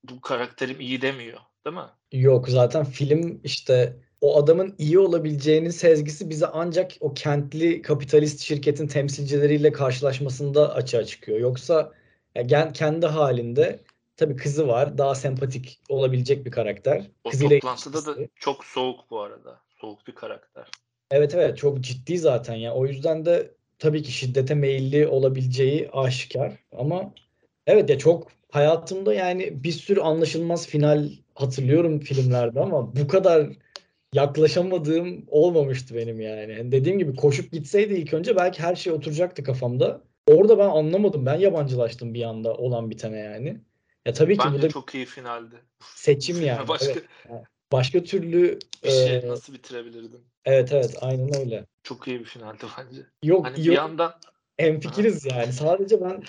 [0.05, 1.41] bu karakterim iyi demiyor.
[1.67, 1.91] Değil mi?
[2.12, 8.87] Yok zaten film işte o adamın iyi olabileceğinin sezgisi bize ancak o kentli kapitalist şirketin
[8.87, 11.39] temsilcileriyle karşılaşmasında açığa çıkıyor.
[11.39, 11.93] Yoksa
[12.35, 13.81] ya gen- kendi halinde
[14.17, 14.99] tabii kızı var.
[14.99, 17.11] Daha sempatik olabilecek bir karakter.
[17.25, 18.29] O Kızıyla toplantıda da ilişkisi.
[18.41, 19.61] çok soğuk bu arada.
[19.81, 20.67] Soğuk bir karakter.
[21.11, 22.75] Evet evet çok ciddi zaten ya.
[22.75, 26.53] O yüzden de tabii ki şiddete meyilli olabileceği aşikar.
[26.73, 27.15] Ama
[27.67, 33.49] evet ya çok hayatımda yani bir sürü anlaşılmaz final hatırlıyorum filmlerde ama bu kadar
[34.14, 36.53] yaklaşamadığım olmamıştı benim yani.
[36.53, 40.03] Yani Dediğim gibi koşup gitseydi ilk önce belki her şey oturacaktı kafamda.
[40.27, 41.27] Orada ben anlamadım.
[41.27, 43.61] Ben yabancılaştım bir anda olan bitene yani.
[44.07, 45.57] Ya tabii ki bu da çok iyi finaldi.
[45.81, 46.69] seçim yani.
[46.69, 47.45] Başka Evet.
[47.73, 50.25] Başka türlü bir şey e, nasıl bitirebilirdin?
[50.45, 51.66] evet evet aynen öyle.
[51.83, 53.07] Çok iyi bir finaldi bence.
[53.23, 54.12] Yok Hani yok bir yandan
[54.57, 55.53] hemfikiriz yani.
[55.53, 56.23] Sadece ben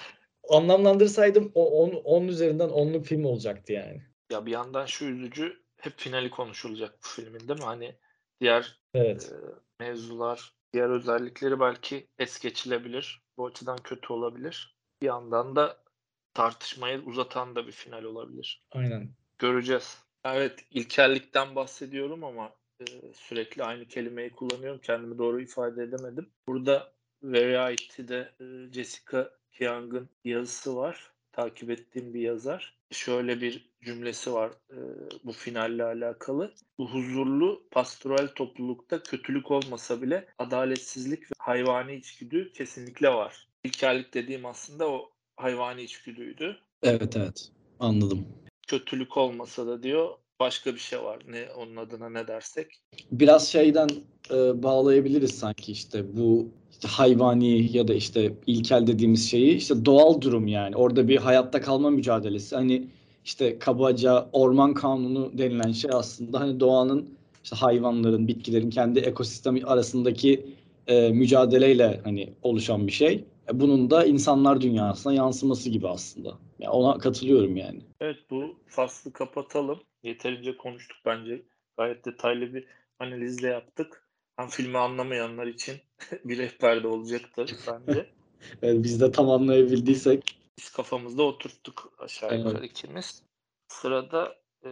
[0.49, 4.01] anlamlandırsaydım o 10 10 üzerinden 10'luk film olacaktı yani.
[4.31, 7.65] ya bir yandan şu üzücü hep finali konuşulacak bu filmin değil mi?
[7.65, 7.95] Hani
[8.41, 9.31] diğer Evet.
[9.31, 9.35] e,
[9.83, 13.21] mevzular, diğer özellikleri belki es geçilebilir.
[13.37, 14.77] Bu açıdan kötü olabilir.
[15.01, 15.83] Bir yandan da
[16.33, 18.61] tartışmayı uzatan da bir final olabilir.
[18.71, 19.09] Aynen.
[19.39, 19.97] Göreceğiz.
[20.25, 24.81] Evet, ilkellikten bahsediyorum ama e, sürekli aynı kelimeyi kullanıyorum.
[24.81, 26.29] Kendimi doğru ifade edemedim.
[26.47, 31.11] Burada Variety'de e, Jessica Young'ın yazısı var.
[31.31, 32.77] Takip ettiğim bir yazar.
[32.91, 34.77] Şöyle bir cümlesi var e,
[35.23, 36.53] bu finalle alakalı.
[36.77, 43.47] Bu huzurlu pastoral toplulukta kötülük olmasa bile adaletsizlik ve hayvani içgüdü kesinlikle var.
[43.63, 46.57] İlkellik dediğim aslında o hayvani içgüdüydü.
[46.83, 48.25] Evet evet anladım.
[48.67, 50.09] Kötülük olmasa da diyor
[50.39, 51.19] başka bir şey var.
[51.27, 52.67] Ne onun adına ne dersek.
[53.11, 53.89] Biraz şeyden
[54.31, 60.21] e, bağlayabiliriz sanki işte bu işte hayvani ya da işte ilkel dediğimiz şeyi işte doğal
[60.21, 60.75] durum yani.
[60.75, 62.55] Orada bir hayatta kalma mücadelesi.
[62.55, 62.87] Hani
[63.27, 67.09] işte kabaca orman kanunu denilen şey aslında hani doğanın
[67.43, 70.45] işte hayvanların, bitkilerin kendi ekosistemi arasındaki
[70.87, 73.23] e, mücadeleyle hani oluşan bir şey.
[73.49, 76.37] E, bunun da insanlar dünyasına yansıması gibi aslında.
[76.59, 77.79] Yani ona katılıyorum yani.
[78.01, 79.79] Evet bu faslı kapatalım.
[80.03, 81.41] Yeterince konuştuk bence.
[81.77, 82.65] Gayet detaylı bir
[82.99, 84.07] analizle yaptık.
[84.35, 85.75] Hem filmi anlamayanlar için
[86.25, 88.05] bir rehber de olacaktır bence.
[88.61, 90.37] Yani biz de tam anlayabildiysek.
[90.57, 92.45] Biz kafamızda oturttuk aşağı Evet.
[92.45, 93.23] yukarı ikimiz.
[93.67, 94.69] Sırada e,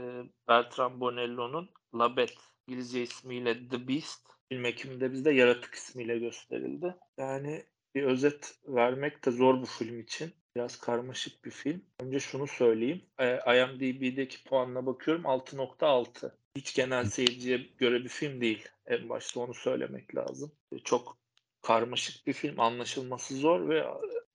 [0.48, 2.34] Bertrand Bonello'nun La Bête
[2.68, 6.96] İngilizce ismiyle The Beast film ekiminde bizde Yaratık ismiyle gösterildi.
[7.18, 10.34] Yani bir özet vermek de zor bu film için.
[10.56, 11.82] Biraz karmaşık bir film.
[12.00, 13.02] Önce şunu söyleyeyim.
[13.20, 16.32] E, IMDb'deki puanına bakıyorum 6.6.
[16.56, 18.68] Hiç genel seyirciye göre bir film değil.
[18.86, 20.52] En başta onu söylemek lazım.
[20.72, 21.18] E, Çok
[21.62, 22.60] karmaşık bir film.
[22.60, 23.86] Anlaşılması zor ve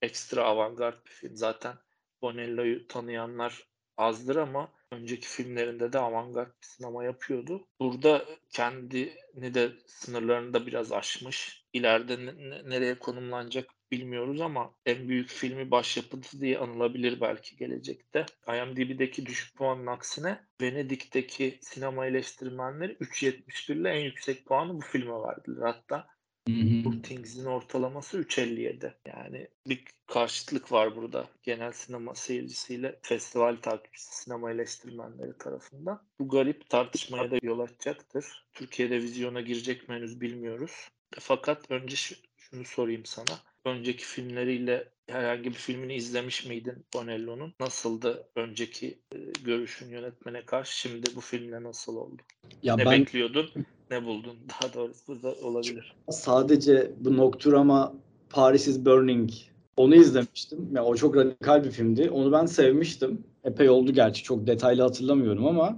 [0.01, 1.35] ekstra avantgard bir film.
[1.35, 1.75] Zaten
[2.21, 3.63] Bonello'yu tanıyanlar
[3.97, 7.67] azdır ama önceki filmlerinde de avantgard bir sinema yapıyordu.
[7.79, 11.65] Burada kendini de sınırlarını da biraz aşmış.
[11.73, 18.25] İleride ne- nereye konumlanacak bilmiyoruz ama en büyük filmi başyapıtı diye anılabilir belki gelecekte.
[18.47, 25.65] IMDb'deki düşük puanın aksine Venedik'teki sinema eleştirmenleri 3.71 ile en yüksek puanı bu filme verdiler.
[25.65, 26.07] Hatta
[26.47, 28.93] Hı Things'in ortalaması 3.57.
[29.05, 36.03] Yani bir karşıtlık var burada genel sinema seyircisiyle festival takipçisi sinema eleştirmenleri tarafından.
[36.19, 38.45] Bu garip tartışmaya da yol açacaktır.
[38.53, 40.71] Türkiye'de vizyona girecek mi henüz bilmiyoruz.
[41.19, 43.39] Fakat önce şu- şunu sorayım sana.
[43.65, 47.53] Önceki filmleriyle herhangi bir filmini izlemiş miydin Bonello'nun?
[47.59, 50.79] Nasıldı önceki e, görüşün yönetmene karşı?
[50.79, 52.21] Şimdi bu filmle nasıl oldu?
[52.63, 53.51] Ya ne ben bekliyordun?
[53.91, 54.37] Ne buldun?
[54.61, 55.93] Daha doğrusu burada olabilir.
[56.09, 57.93] sadece bu Nocturama
[58.29, 59.29] Paris is Burning
[59.77, 60.69] onu izlemiştim.
[60.75, 62.09] Ya o çok radikal bir filmdi.
[62.09, 63.23] Onu ben sevmiştim.
[63.43, 64.23] Epey oldu gerçi.
[64.23, 65.77] Çok detaylı hatırlamıyorum ama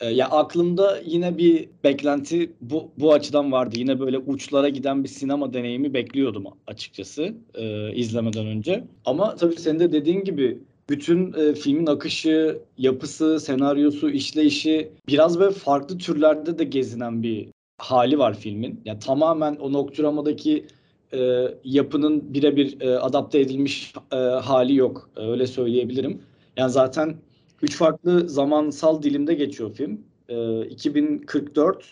[0.00, 3.74] e, ya aklımda yine bir beklenti bu bu açıdan vardı.
[3.78, 8.84] Yine böyle uçlara giden bir sinema deneyimi bekliyordum açıkçası e, izlemeden önce.
[9.04, 15.52] Ama tabii senin de dediğin gibi bütün e, filmin akışı, yapısı, senaryosu, işleyişi biraz böyle
[15.52, 18.80] farklı türlerde de gezinen bir hali var filmin.
[18.84, 20.66] Yani tamamen o Nocturama'daki
[21.12, 25.10] e, yapının birebir e, adapte edilmiş e, hali yok.
[25.16, 26.22] E, öyle söyleyebilirim.
[26.56, 27.16] Yani zaten
[27.62, 30.00] üç farklı zamansal dilimde geçiyor film.
[30.28, 31.84] E, 2044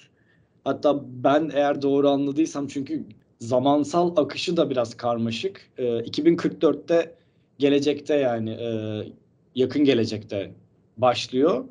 [0.64, 3.04] hatta ben eğer doğru anladıysam çünkü
[3.40, 5.70] zamansal akışı da biraz karmaşık.
[5.78, 7.14] E, 2044'te
[7.64, 8.68] gelecekte yani e,
[9.55, 10.50] yakın gelecekte
[10.96, 11.64] başlıyor.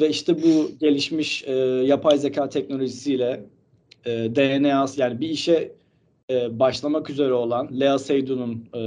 [0.00, 1.52] Ve işte bu gelişmiş e,
[1.92, 3.44] yapay zeka teknolojisiyle
[4.04, 5.72] e, DNA yani bir işe
[6.30, 8.80] e, başlamak üzere olan Lea Seydoun'un e,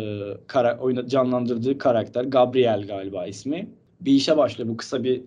[0.47, 3.69] kara, canlandırdığı karakter Gabriel galiba ismi.
[4.01, 4.69] Bir işe başlıyor.
[4.69, 5.21] Bu kısa bir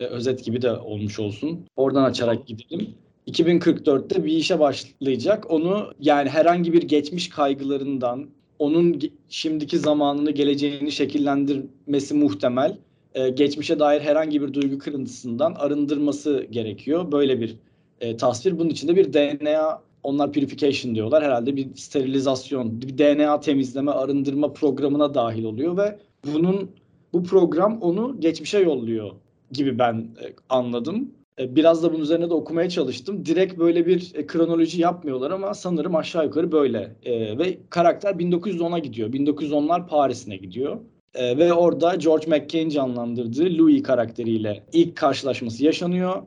[0.00, 1.66] e, özet gibi de olmuş olsun.
[1.76, 2.94] Oradan açarak gidelim.
[3.26, 5.50] 2044'te bir işe başlayacak.
[5.50, 8.26] Onu yani herhangi bir geçmiş kaygılarından,
[8.60, 12.78] onun şimdiki zamanını, geleceğini şekillendirmesi muhtemel.
[13.14, 17.12] E, geçmişe dair herhangi bir duygu kırıntısından arındırması gerekiyor.
[17.12, 17.56] Böyle bir
[18.00, 18.58] e, tasvir.
[18.58, 21.24] Bunun içinde bir DNA, onlar purification diyorlar.
[21.24, 25.98] Herhalde bir sterilizasyon, bir DNA temizleme, arındırma programına dahil oluyor ve
[26.34, 26.70] bunun
[27.12, 29.10] bu program onu geçmişe yolluyor
[29.52, 31.10] gibi ben e, anladım.
[31.40, 33.26] E, Biraz da bunun üzerine de okumaya çalıştım.
[33.26, 36.96] Direkt böyle bir e, kronoloji yapmıyorlar ama sanırım aşağı yukarı böyle.
[37.02, 39.12] E, ve karakter 1910'a gidiyor.
[39.12, 40.78] 1910'lar Paris'ine gidiyor.
[41.14, 46.22] E, ve orada George McCain canlandırdığı Louis karakteriyle ilk karşılaşması yaşanıyor.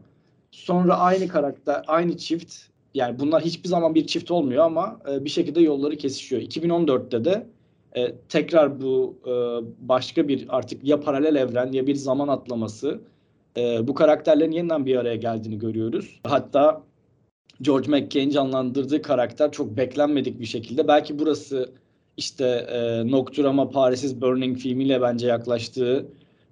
[0.51, 2.55] Sonra aynı karakter, aynı çift
[2.93, 6.41] yani bunlar hiçbir zaman bir çift olmuyor ama e, bir şekilde yolları kesişiyor.
[6.41, 7.47] 2014'te de
[7.95, 9.31] e, tekrar bu e,
[9.89, 13.01] başka bir artık ya paralel evren ya bir zaman atlaması
[13.57, 16.19] e, bu karakterlerin yeniden bir araya geldiğini görüyoruz.
[16.23, 16.83] Hatta
[17.61, 21.69] George McCain canlandırdığı karakter çok beklenmedik bir şekilde belki burası
[22.17, 26.07] işte e, Nocturama Paris is Burning filmiyle bence yaklaştığı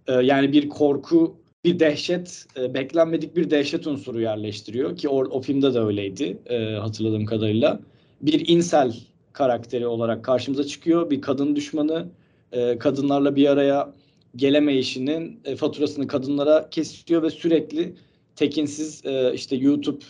[0.07, 5.41] e, yani bir korku bir dehşet, e, beklenmedik bir dehşet unsuru yerleştiriyor ki o, o
[5.41, 7.79] filmde de öyleydi e, hatırladığım kadarıyla.
[8.21, 8.93] Bir insel
[9.33, 11.09] karakteri olarak karşımıza çıkıyor.
[11.09, 12.07] Bir kadın düşmanı,
[12.51, 13.93] e, kadınlarla bir araya
[14.35, 17.95] gelemeyişinin e, faturasını kadınlara kesiyor ve sürekli
[18.35, 20.05] tekinsiz e, işte YouTube,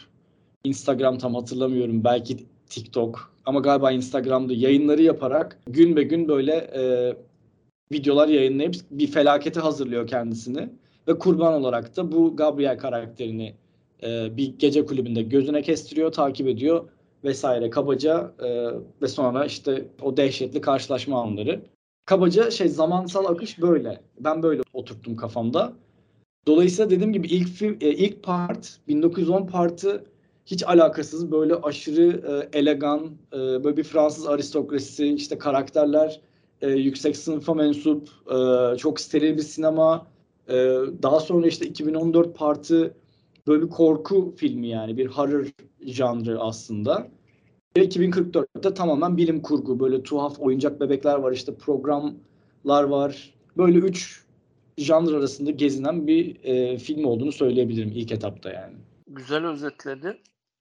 [0.63, 2.37] Instagram tam hatırlamıyorum belki
[2.69, 6.81] TikTok ama galiba Instagram'da yayınları yaparak gün be gün böyle e,
[7.91, 10.69] videolar yayınlayıp bir felakete hazırlıyor kendisini
[11.07, 13.55] ve kurban olarak da bu Gabriel karakterini
[14.03, 16.89] e, bir gece kulübünde gözüne kestiriyor, takip ediyor
[17.23, 18.67] vesaire kabaca e,
[19.01, 21.61] ve sonra işte o dehşetli karşılaşma anları.
[22.11, 24.01] Kabaca şey zamansal akış böyle.
[24.19, 25.73] Ben böyle oturttum kafamda.
[26.47, 30.03] Dolayısıyla dediğim gibi ilk film, e, ilk part 1910 partı
[30.45, 32.21] hiç alakasız böyle aşırı
[32.53, 36.21] e, elegan e, böyle bir Fransız aristokrasisi işte karakterler
[36.61, 40.07] e, yüksek sınıfa mensup e, çok steril bir sinema
[40.47, 40.55] e,
[41.03, 42.93] daha sonra işte 2014 partı
[43.47, 45.47] böyle bir korku filmi yani bir horror
[45.81, 47.07] janrı aslında.
[47.77, 49.79] Ve 2044'te tamamen bilim kurgu.
[49.79, 53.33] Böyle tuhaf oyuncak bebekler var işte programlar var.
[53.57, 54.23] Böyle üç
[54.77, 58.75] janr arasında gezinen bir e, film olduğunu söyleyebilirim ilk etapta yani.
[59.07, 60.17] Güzel özetledi.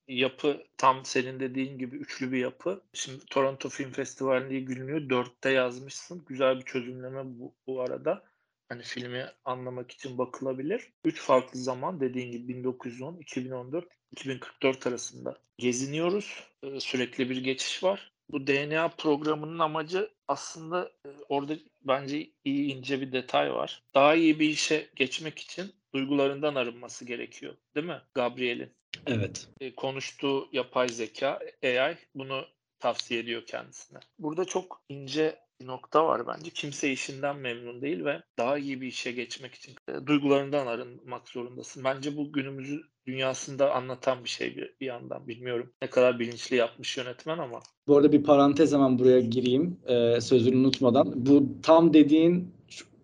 [0.08, 2.80] Yapı tam senin dediğin gibi üçlü bir yapı.
[2.92, 5.10] Şimdi Toronto Film Festivali'nde gülünüyor.
[5.10, 6.22] Dörtte yazmışsın.
[6.28, 8.22] Güzel bir çözümleme bu, bu arada
[8.70, 10.92] hani filmi anlamak için bakılabilir.
[11.04, 16.44] Üç farklı zaman dediğin gibi 1910, 2014, 2044 arasında geziniyoruz.
[16.62, 18.12] Ee, sürekli bir geçiş var.
[18.30, 23.82] Bu DNA programının amacı aslında e, orada bence iyi ince bir detay var.
[23.94, 27.56] Daha iyi bir işe geçmek için duygularından arınması gerekiyor.
[27.74, 28.72] Değil mi Gabriel'in?
[29.06, 29.48] Evet.
[29.60, 32.46] E, konuştuğu yapay zeka AI bunu
[32.78, 33.98] tavsiye ediyor kendisine.
[34.18, 36.50] Burada çok ince bir nokta var bence.
[36.50, 41.84] Kimse işinden memnun değil ve daha iyi bir işe geçmek için e, duygularından arınmak zorundasın.
[41.84, 45.28] Bence bu günümüzü dünyasında anlatan bir şey bir, bir yandan.
[45.28, 47.60] Bilmiyorum ne kadar bilinçli yapmış yönetmen ama.
[47.86, 51.12] Bu arada bir parantez hemen buraya gireyim e, sözünü unutmadan.
[51.26, 52.52] Bu tam dediğin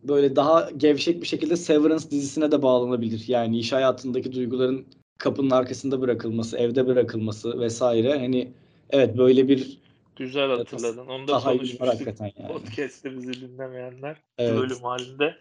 [0.03, 3.25] böyle daha gevşek bir şekilde Severance dizisine de bağlanabilir.
[3.29, 4.87] Yani iş hayatındaki duyguların
[5.19, 8.19] kapının arkasında bırakılması, evde bırakılması vesaire.
[8.19, 8.53] Hani
[8.91, 9.79] evet böyle bir
[10.17, 11.07] Güzel hatırladın.
[11.07, 11.89] Onu da konuşmuştuk.
[11.89, 12.53] Hakikaten yani.
[12.53, 14.59] Podcast'te bizi dinlemeyenler Evet.
[14.59, 15.37] bölüm halinde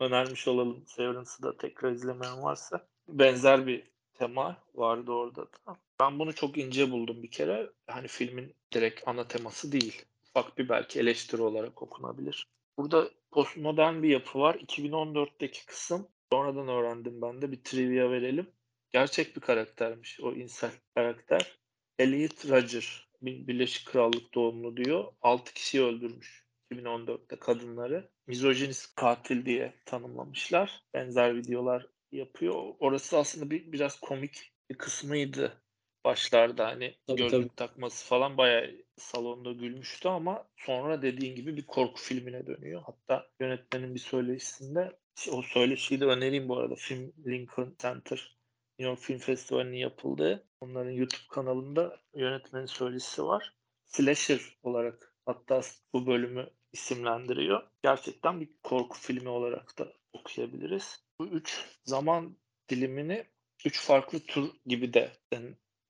[0.00, 0.84] önermiş olalım.
[0.86, 2.86] Severance'ı da tekrar izlemeyen varsa.
[3.08, 3.82] Benzer bir
[4.14, 5.76] tema vardı orada da.
[6.00, 7.70] Ben bunu çok ince buldum bir kere.
[7.86, 10.04] Hani filmin direkt ana teması değil.
[10.30, 12.46] Ufak bir belki eleştiri olarak okunabilir.
[12.78, 14.54] Burada postmodern bir yapı var.
[14.54, 16.08] 2014'teki kısım.
[16.32, 17.52] Sonradan öğrendim ben de.
[17.52, 18.46] Bir trivia verelim.
[18.92, 21.58] Gerçek bir karaktermiş o insan karakter.
[21.98, 23.05] Elliot Rodger.
[23.22, 25.12] Birleşik Krallık doğumlu diyor.
[25.22, 28.10] 6 kişiyi öldürmüş 2014'te kadınları.
[28.26, 30.84] Mizojinist katil diye tanımlamışlar.
[30.94, 32.74] Benzer videolar yapıyor.
[32.78, 35.62] Orası aslında bir, biraz komik bir kısmıydı
[36.04, 37.68] başlarda hani Tabii, gözlük tabii.
[37.68, 42.82] takması falan bayağı salonda gülmüştü ama sonra dediğin gibi bir korku filmine dönüyor.
[42.86, 44.98] Hatta yönetmenin bir söyleşisinde
[45.30, 46.74] o söyleşiyi de önereyim bu arada.
[46.74, 48.35] Film Lincoln Center
[48.78, 53.54] New York Film Festivali'nin yapıldığı onların YouTube kanalında yönetmenin söyleşisi var.
[53.84, 55.60] Slasher olarak hatta
[55.92, 57.62] bu bölümü isimlendiriyor.
[57.82, 61.04] Gerçekten bir korku filmi olarak da okuyabiliriz.
[61.20, 62.36] Bu üç zaman
[62.68, 63.24] dilimini
[63.64, 65.12] üç farklı tür gibi de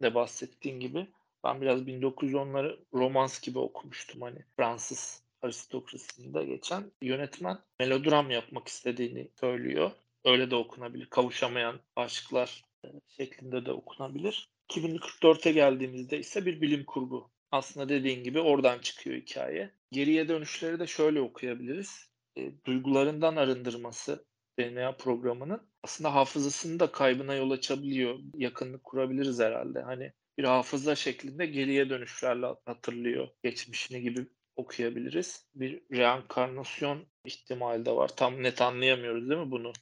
[0.03, 1.07] de bahsettiğin gibi
[1.44, 9.90] ben biraz 1910'ları romans gibi okumuştum hani Fransız aristokrasisinde geçen yönetmen melodram yapmak istediğini söylüyor.
[10.25, 11.07] Öyle de okunabilir.
[11.07, 12.64] Kavuşamayan aşklar
[13.09, 14.51] şeklinde de okunabilir.
[14.70, 17.31] 2044'e geldiğimizde ise bir bilim kurgu.
[17.51, 19.70] Aslında dediğin gibi oradan çıkıyor hikaye.
[19.92, 22.11] Geriye dönüşleri de şöyle okuyabiliriz.
[22.37, 24.27] E, duygularından arındırması
[24.59, 28.18] DNA programının aslında hafızasının da kaybına yol açabiliyor.
[28.35, 29.83] Yakınlık kurabiliriz herhalde.
[29.83, 35.46] Hani bir hafıza şeklinde geriye dönüşlerle hatırlıyor geçmişini gibi okuyabiliriz.
[35.55, 38.09] Bir reenkarnasyon ihtimali de var.
[38.16, 39.72] Tam net anlayamıyoruz değil mi bunu?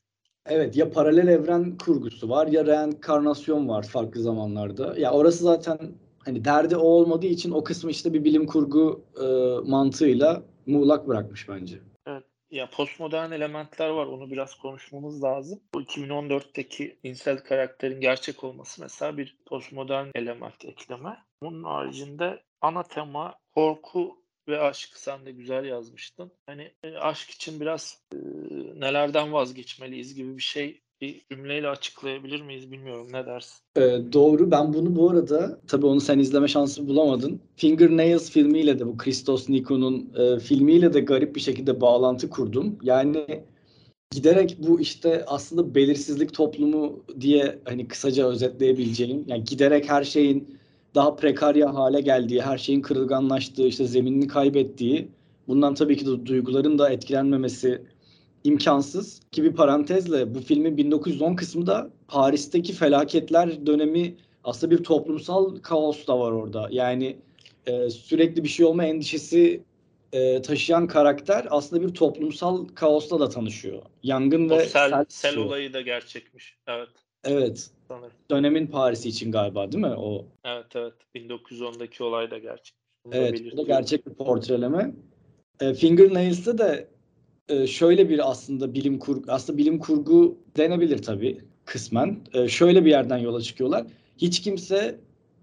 [0.48, 4.94] Evet ya paralel evren kurgusu var ya reenkarnasyon var farklı zamanlarda.
[4.98, 5.78] Ya orası zaten
[6.18, 9.26] hani derdi o olmadığı için o kısmı işte bir bilim kurgu e,
[9.70, 11.78] mantığıyla muğlak bırakmış bence.
[12.06, 12.24] Evet.
[12.50, 14.06] Ya postmodern elementler var.
[14.06, 15.60] Onu biraz konuşmamız lazım.
[15.74, 21.16] Bu 2014'teki insel karakterin gerçek olması mesela bir postmodern element ekleme.
[21.42, 26.32] Bunun haricinde ana tema korku ve aşk sen de güzel yazmıştın.
[26.46, 28.16] Hani e, aşk için biraz e,
[28.80, 33.58] nelerden vazgeçmeliyiz gibi bir şey bir cümleyle açıklayabilir miyiz bilmiyorum ne dersin?
[33.76, 34.50] Ee, doğru.
[34.50, 37.40] Ben bunu bu arada tabii onu sen izleme şansı bulamadın.
[37.56, 42.78] Fingernails filmiyle de bu Christos Niko'nun e, filmiyle de garip bir şekilde bağlantı kurdum.
[42.82, 43.44] Yani
[44.10, 49.24] giderek bu işte aslında belirsizlik toplumu diye hani kısaca özetleyebileceğim.
[49.26, 50.58] Yani giderek her şeyin
[50.94, 55.08] daha prekarya hale geldiği, her şeyin kırılganlaştığı, işte zeminini kaybettiği,
[55.48, 57.82] bundan tabii ki de duyguların da etkilenmemesi
[58.44, 59.20] imkansız.
[59.32, 66.06] Ki bir parantezle bu filmin 1910 kısmı da Paris'teki felaketler dönemi aslında bir toplumsal kaos
[66.06, 66.68] da var orada.
[66.70, 67.16] Yani
[67.66, 69.62] e, sürekli bir şey olma endişesi
[70.12, 73.82] e, taşıyan karakter aslında bir toplumsal kaosla da tanışıyor.
[74.02, 76.56] Yangın O ve sel, sel, sel olayı da gerçekmiş.
[76.66, 77.70] Evet Evet.
[77.88, 78.12] sanırım.
[78.30, 80.26] Dönemin Paris'i için galiba değil mi o?
[80.44, 80.94] Evet evet.
[81.14, 82.74] 1910'daki olay da gerçek.
[83.04, 84.94] Bunu da Evet, bu da gerçek bir portreleme.
[85.60, 86.88] E, Fingernails'te de
[87.48, 92.20] e, şöyle bir aslında bilim kurgu, aslında bilim kurgu denebilir tabii kısmen.
[92.32, 93.86] E, şöyle bir yerden yola çıkıyorlar.
[94.16, 95.00] Hiç kimse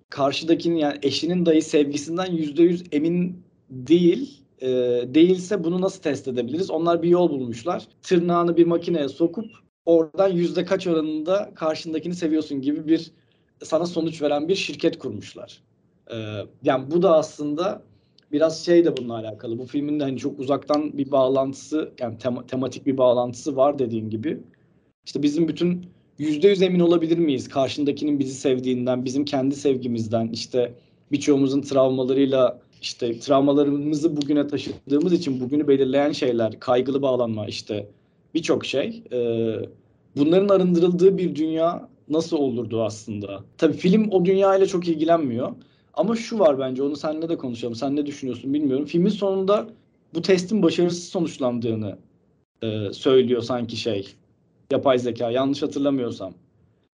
[0.10, 4.42] karşıdakinin yani eşinin dahi sevgisinden yüzde yüz emin değil.
[4.62, 4.68] E,
[5.08, 6.72] değilse bunu nasıl test edebiliriz?
[6.72, 7.88] Onlar bir yol bulmuşlar.
[8.02, 9.46] Tırnağını bir makineye sokup
[9.92, 13.12] oradan yüzde kaç oranında karşındakini seviyorsun gibi bir
[13.64, 15.62] sana sonuç veren bir şirket kurmuşlar.
[16.12, 16.16] Ee,
[16.64, 17.82] yani bu da aslında
[18.32, 19.60] biraz şey de bununla alakalı.
[19.60, 24.10] Bu filmin de hani çok uzaktan bir bağlantısı, yani tema- tematik bir bağlantısı var dediğim
[24.10, 24.40] gibi.
[25.06, 25.86] İşte bizim bütün
[26.18, 30.74] yüzde yüz emin olabilir miyiz karşındakinin bizi sevdiğinden, bizim kendi sevgimizden, işte
[31.12, 37.88] birçoğumuzun travmalarıyla, işte travmalarımızı bugüne taşıdığımız için bugünü belirleyen şeyler, kaygılı bağlanma, işte
[38.34, 39.04] birçok şey.
[39.12, 39.56] Ee,
[40.16, 43.44] bunların arındırıldığı bir dünya nasıl olurdu aslında?
[43.58, 45.52] Tabii film o dünyayla çok ilgilenmiyor.
[45.94, 47.76] Ama şu var bence onu seninle de konuşalım.
[47.76, 48.86] Sen ne düşünüyorsun bilmiyorum.
[48.86, 49.68] Filmin sonunda
[50.14, 51.98] bu testin başarısız sonuçlandığını
[52.62, 54.08] e, söylüyor sanki şey.
[54.72, 56.34] Yapay zeka yanlış hatırlamıyorsam.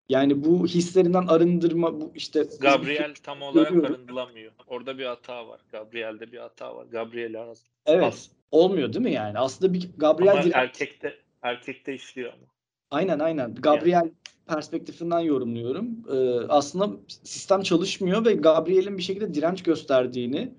[0.08, 3.94] Yani bu hislerinden arındırma bu işte Gabriel tam olarak Görüyorum.
[3.94, 4.52] arındılamıyor.
[4.66, 5.60] Orada bir hata var.
[5.72, 6.86] Gabriel'de bir hata var.
[6.86, 7.66] Gabriel lazım.
[7.86, 9.38] evet olmuyor değil mi yani?
[9.38, 12.46] Aslında bir Gabriel Ama direkt- erkekte erkekte işliyor ama.
[12.92, 13.54] Aynen aynen.
[13.54, 14.10] Gabriel
[14.46, 15.86] perspektifinden yorumluyorum.
[16.12, 20.52] Ee, aslında sistem çalışmıyor ve Gabriel'in bir şekilde direnç gösterdiğini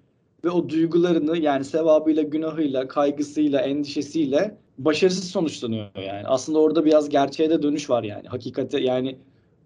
[0.46, 6.28] ve o duygularını yani sevabıyla, günahıyla, kaygısıyla, endişesiyle başarısız sonuçlanıyor yani.
[6.28, 8.28] Aslında orada biraz gerçeğe de dönüş var yani.
[8.28, 9.18] Hakikate yani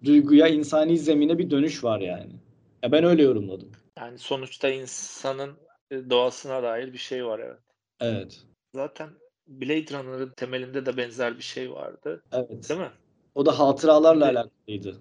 [0.04, 2.32] duyguya, insani zemine bir dönüş var yani.
[2.82, 3.72] Ya ben öyle yorumladım.
[3.98, 5.50] Yani sonuçta insanın
[5.90, 7.58] e, doğasına dair bir şey var evet.
[8.00, 8.40] Evet.
[8.74, 9.08] Zaten
[9.48, 12.22] Blade Runner'ın temelinde de benzer bir şey vardı.
[12.32, 12.68] Evet.
[12.68, 12.92] Değil mi?
[13.34, 15.00] O da hatıralarla de- alakalıydı.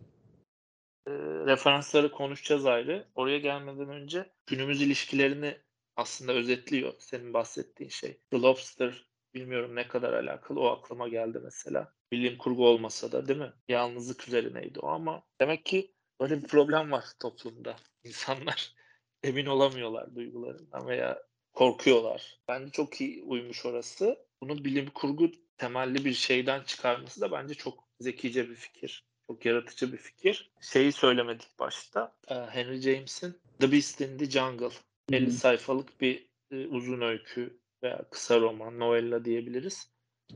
[1.08, 1.12] E,
[1.46, 3.08] referansları konuşacağız ayrı.
[3.16, 5.58] Oraya gelmeden önce günümüz ilişkilerini
[5.96, 8.20] aslında özetliyor senin bahsettiğin şey.
[8.32, 11.94] The Lobster bilmiyorum ne kadar alakalı o aklıma geldi mesela.
[12.12, 13.54] Bilim kurgu olmasa da değil mi?
[13.68, 17.76] Yalnızlık üzerineydi o ama demek ki böyle bir problem var toplumda.
[18.04, 18.76] İnsanlar
[19.24, 22.40] emin olamıyorlar duygularından veya korkuyorlar.
[22.48, 24.27] Bence çok iyi uymuş orası.
[24.42, 29.04] Bunu bilim kurgu temelli bir şeyden çıkarması da bence çok zekice bir fikir.
[29.28, 30.52] Çok yaratıcı bir fikir.
[30.62, 32.16] Şeyi söylemedik başta.
[32.28, 34.70] Ee, Henry James'in The Beast in the Jungle.
[35.12, 35.32] 50 Hı.
[35.32, 39.90] sayfalık bir e, uzun öykü veya kısa roman, novella diyebiliriz.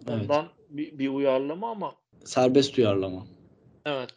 [0.08, 0.22] Evet.
[0.22, 3.26] Ondan bir, bir uyarlama ama Serbest uyarlama.
[3.86, 4.14] evet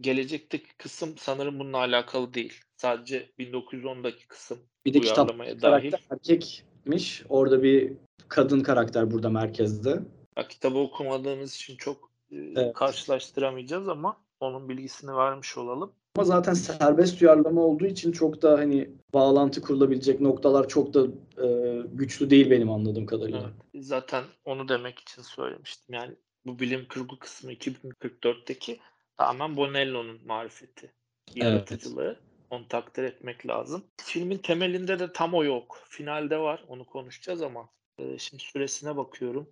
[0.00, 2.60] gelecekteki kısım sanırım bununla alakalı değil.
[2.76, 5.90] Sadece 1910'daki kısım Bir de kitap uyarlamaya dahil.
[5.90, 7.22] karakter erkekmiş.
[7.28, 7.92] Orada bir
[8.28, 10.00] kadın karakter burada merkezde.
[10.36, 12.74] Ya, kitabı okumadığımız için çok e, Evet.
[12.74, 15.92] karşılaştıramayacağız ama onun bilgisini vermiş olalım.
[16.16, 21.06] Ama zaten serbest uyarlama olduğu için çok da hani bağlantı kurulabilecek noktalar çok da
[21.44, 23.40] e, güçlü değil benim anladığım kadarıyla.
[23.72, 23.84] Evet.
[23.84, 25.94] Zaten onu demek için söylemiştim.
[25.94, 26.14] Yani
[26.46, 28.78] bu bilim kurgu kısmı 2044'teki
[29.16, 30.92] tamamen Bonello'nun marifeti,
[31.34, 32.16] yaratıcılığı.
[32.50, 33.84] Onu takdir etmek lazım.
[33.96, 35.80] Filmin temelinde de tam o yok.
[35.88, 36.64] Finalde var.
[36.68, 39.48] Onu konuşacağız ama e, şimdi süresine bakıyorum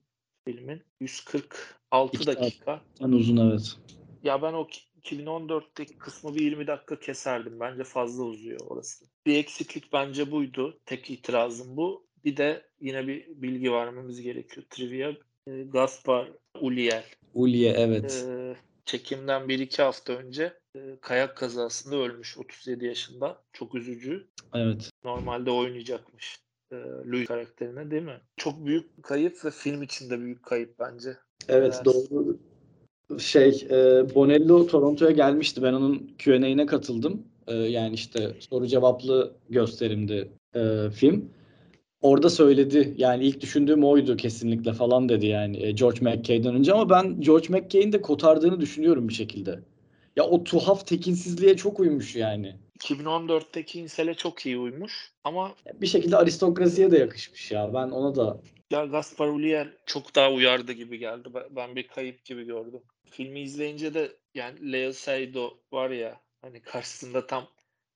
[0.49, 0.83] filmin.
[1.01, 2.83] 146 İki dakika.
[3.01, 3.77] En uzun evet.
[4.23, 7.61] Ya ben o ki- 2014'teki kısmı bir 20 dakika keserdim.
[7.61, 9.05] Bence fazla uzuyor orası.
[9.27, 10.81] Bir eksiklik bence buydu.
[10.87, 12.07] Tek itirazım bu.
[12.25, 14.67] Bir de yine bir bilgi vermemiz gerekiyor.
[14.71, 15.13] Trivia.
[15.47, 16.29] E, Gaspar
[16.61, 17.05] Ulliel.
[17.35, 18.25] Ulye evet.
[18.29, 23.43] e, çekimden 1-2 hafta önce e, kayak kazasında ölmüş 37 yaşında.
[23.53, 24.29] Çok üzücü.
[24.55, 24.91] Evet.
[25.05, 26.44] Normalde oynayacakmış.
[26.75, 28.21] E, Louis karakterine değil mi?
[28.37, 31.17] Çok büyük kayıp ve film için de büyük kayıp bence.
[31.49, 31.85] Evet Evet.
[31.85, 32.39] doğru.
[33.19, 33.75] Şey e,
[34.15, 35.63] Bonello Toronto'ya gelmişti.
[35.63, 37.23] Ben onun Q&A'ine katıldım.
[37.47, 41.29] E, yani işte soru cevaplı gösterimdi e, film.
[42.03, 46.91] Orada söyledi yani ilk düşündüğüm oydu kesinlikle falan dedi yani e, George McKay'den önce ama
[46.91, 49.61] ben George McKay'in de kotardığını düşünüyorum bir şekilde.
[50.17, 52.57] Ya o tuhaf tekinsizliğe çok uymuş yani.
[52.81, 55.13] 2014'teki İnsel'e çok iyi uymuş.
[55.25, 57.75] Ama Bir şekilde aristokrasiye de yakışmış ya.
[57.75, 61.29] Ben ona da ya Gaspar Ulliel çok daha uyardı gibi geldi.
[61.51, 62.81] Ben- bir kayıp gibi gördüm.
[63.11, 67.45] Filmi izleyince de yani Leo Seydoux var ya hani karşısında tam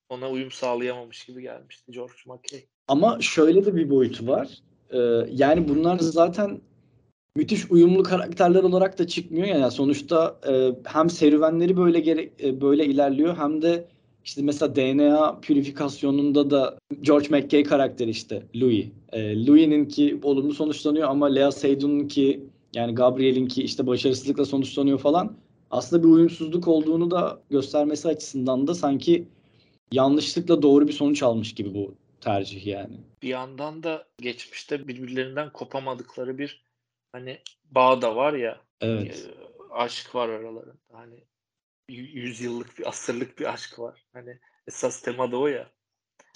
[0.09, 2.65] ona uyum sağlayamamış gibi gelmişti George McKay.
[2.87, 4.49] Ama şöyle de bir boyutu var.
[4.91, 4.97] Ee,
[5.31, 6.61] yani bunlar zaten
[7.35, 12.85] müthiş uyumlu karakterler olarak da çıkmıyor yani sonuçta e, hem serüvenleri böyle gere- e, böyle
[12.85, 13.87] ilerliyor hem de
[14.29, 18.87] işte mesela DNA pürifikasyonunda da George McKay karakteri işte Louis.
[19.11, 24.99] E, Louis'nin ki olumlu sonuçlanıyor ama Lea Seydoun'un ki yani Gabriel'in ki işte başarısızlıkla sonuçlanıyor
[24.99, 25.37] falan.
[25.71, 29.27] Aslında bir uyumsuzluk olduğunu da göstermesi açısından da sanki
[29.91, 32.97] yanlışlıkla doğru bir sonuç almış gibi bu tercih yani.
[33.21, 36.63] Bir yandan da geçmişte birbirlerinden kopamadıkları bir
[37.11, 37.39] hani
[37.71, 38.61] bağ da var ya.
[38.81, 39.29] Evet.
[39.29, 40.73] e, aşk var aralarında.
[40.91, 41.15] Hani
[41.89, 44.05] yüzyıllık bir asırlık bir aşk var.
[44.13, 44.37] Hani
[44.67, 45.69] esas tema da o ya.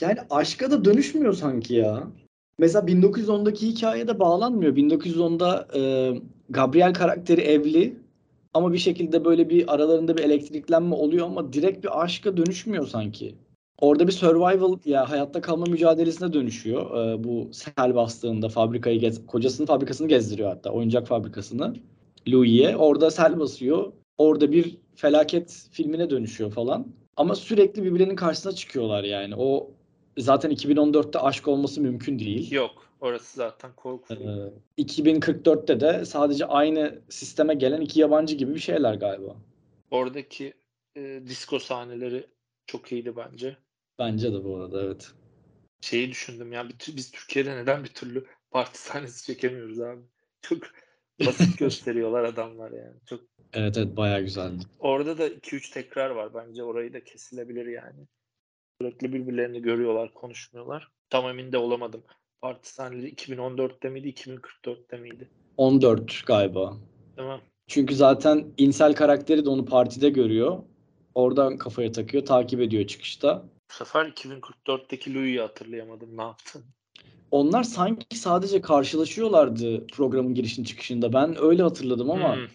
[0.01, 2.07] Yani aşka da dönüşmüyor sanki ya.
[2.57, 4.75] Mesela 1910'daki hikayede bağlanmıyor.
[4.75, 6.13] 1910'da e,
[6.49, 7.97] Gabriel karakteri evli
[8.53, 13.35] ama bir şekilde böyle bir aralarında bir elektriklenme oluyor ama direkt bir aşka dönüşmüyor sanki.
[13.79, 17.07] Orada bir survival ya hayatta kalma mücadelesine dönüşüyor.
[17.07, 21.73] E, bu sel bastığında fabrikayı gez, kocasının fabrikasını gezdiriyor hatta oyuncak fabrikasını
[22.27, 22.77] Louis'e.
[22.77, 23.93] Orada sel basıyor.
[24.17, 26.87] Orada bir felaket filmine dönüşüyor falan.
[27.17, 29.35] Ama sürekli birbirlerinin karşısına çıkıyorlar yani.
[29.37, 29.71] O
[30.17, 32.51] zaten 2014'te aşk olması mümkün değil.
[32.51, 32.83] Yok.
[33.01, 34.13] Orası zaten korku.
[34.13, 39.35] Ee, 2044'te de sadece aynı sisteme gelen iki yabancı gibi bir şeyler galiba.
[39.91, 40.53] Oradaki
[40.95, 42.27] e, disco sahneleri
[42.67, 43.57] çok iyiydi bence.
[43.99, 45.11] Bence de bu arada evet.
[45.81, 50.01] Şeyi düşündüm ya biz Türkiye'de neden bir türlü parti sahnesi çekemiyoruz abi.
[50.41, 50.63] Çok
[51.19, 52.95] basit gösteriyorlar adamlar yani.
[53.05, 53.21] Çok
[53.53, 54.63] Evet evet bayağı güzeldi.
[54.79, 56.33] Orada da 2-3 tekrar var.
[56.33, 58.07] Bence orayı da kesilebilir yani.
[58.81, 60.87] Sürekli birbirlerini görüyorlar, konuşmuyorlar.
[61.09, 62.03] Tam emin de olamadım.
[62.41, 65.29] Parti sahneleri 2014'te miydi, 2044'te miydi?
[65.57, 66.77] 14 galiba.
[67.17, 67.41] Değil mi?
[67.67, 70.63] Çünkü zaten Insel karakteri de onu partide görüyor.
[71.15, 73.43] Oradan kafaya takıyor, takip ediyor çıkışta.
[73.69, 76.17] Bu sefer 2044'teki Louis'i hatırlayamadım.
[76.17, 76.63] Ne yaptın?
[77.33, 81.13] Onlar sanki sadece karşılaşıyorlardı programın girişin çıkışında.
[81.13, 82.47] Ben öyle hatırladım ama Hmm,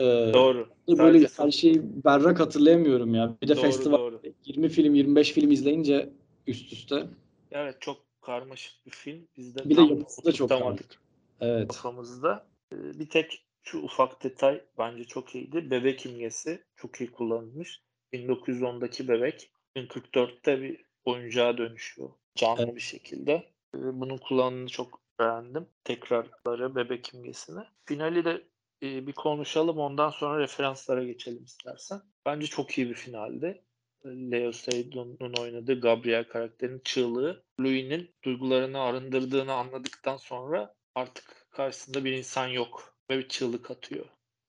[0.00, 0.04] e,
[0.34, 0.68] doğru.
[0.88, 3.36] böyle Sadece her şeyi berrak hatırlayamıyorum ya.
[3.42, 4.20] Bir de Doğru, festival doğru.
[4.44, 6.08] 20 film 25 film izleyince
[6.46, 7.06] üst üste.
[7.50, 9.28] Evet çok karmaşık bir film.
[9.36, 11.00] Biz de Bir de yapısı da çok oturtamadık
[11.40, 11.68] Evet.
[11.68, 12.46] kafamızda.
[12.72, 15.70] Ee, Bir tek şu ufak detay bence çok iyiydi.
[15.70, 17.80] Bebek imgesi çok iyi kullanılmış.
[18.12, 22.10] 1910'daki bebek 1944'te bir oyuncağa dönüşüyor.
[22.34, 22.74] Canlı Evet.
[22.74, 23.55] bir şekilde.
[23.76, 25.68] Ee, Bunun kullanımını çok beğendim.
[25.84, 27.60] Tekrarları bebek imgesini.
[27.84, 28.48] Finali de
[28.82, 29.78] e, bir konuşalım.
[29.78, 32.00] Ondan sonra referanslara geçelim istersen.
[32.26, 33.62] Bence çok iyi bir finaldi.
[34.04, 42.48] Leo Seydoun'un oynadığı Gabriel karakterinin çığlığı Louis'nin duygularını arındırdığını anladıktan sonra artık karşısında bir insan
[42.48, 44.06] yok ve bir çığlık atıyor.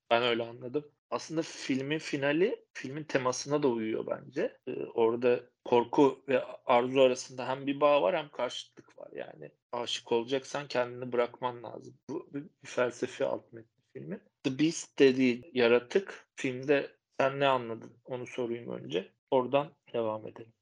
[0.10, 0.92] Ben öyle anladım.
[1.10, 4.58] Aslında filmin finali filmin temasına da uyuyor bence.
[4.68, 9.10] Ee, orada korku ve arzu arasında hem bir bağ var hem karşıtlık var.
[9.16, 11.94] Yani aşık olacaksan kendini bırakman lazım.
[12.10, 14.22] Bu bir, bir felsefi alt metni filmin.
[14.44, 17.92] The Beast dediği yaratık filmde sen ne anladın?
[18.06, 19.12] Onu sorayım önce.
[19.32, 20.54] Oradan devam edelim.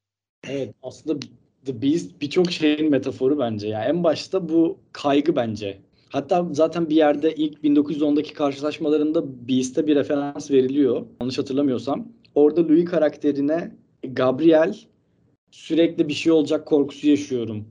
[0.47, 1.19] Evet aslında
[1.65, 3.67] The Beast birçok şeyin metaforu bence.
[3.67, 5.81] Yani en başta bu kaygı bence.
[6.09, 11.05] Hatta zaten bir yerde ilk 1910'daki karşılaşmalarında Beast'e bir referans veriliyor.
[11.21, 12.07] Yanlış hatırlamıyorsam.
[12.35, 14.75] Orada Louis karakterine Gabriel
[15.51, 17.65] sürekli bir şey olacak korkusu yaşıyorum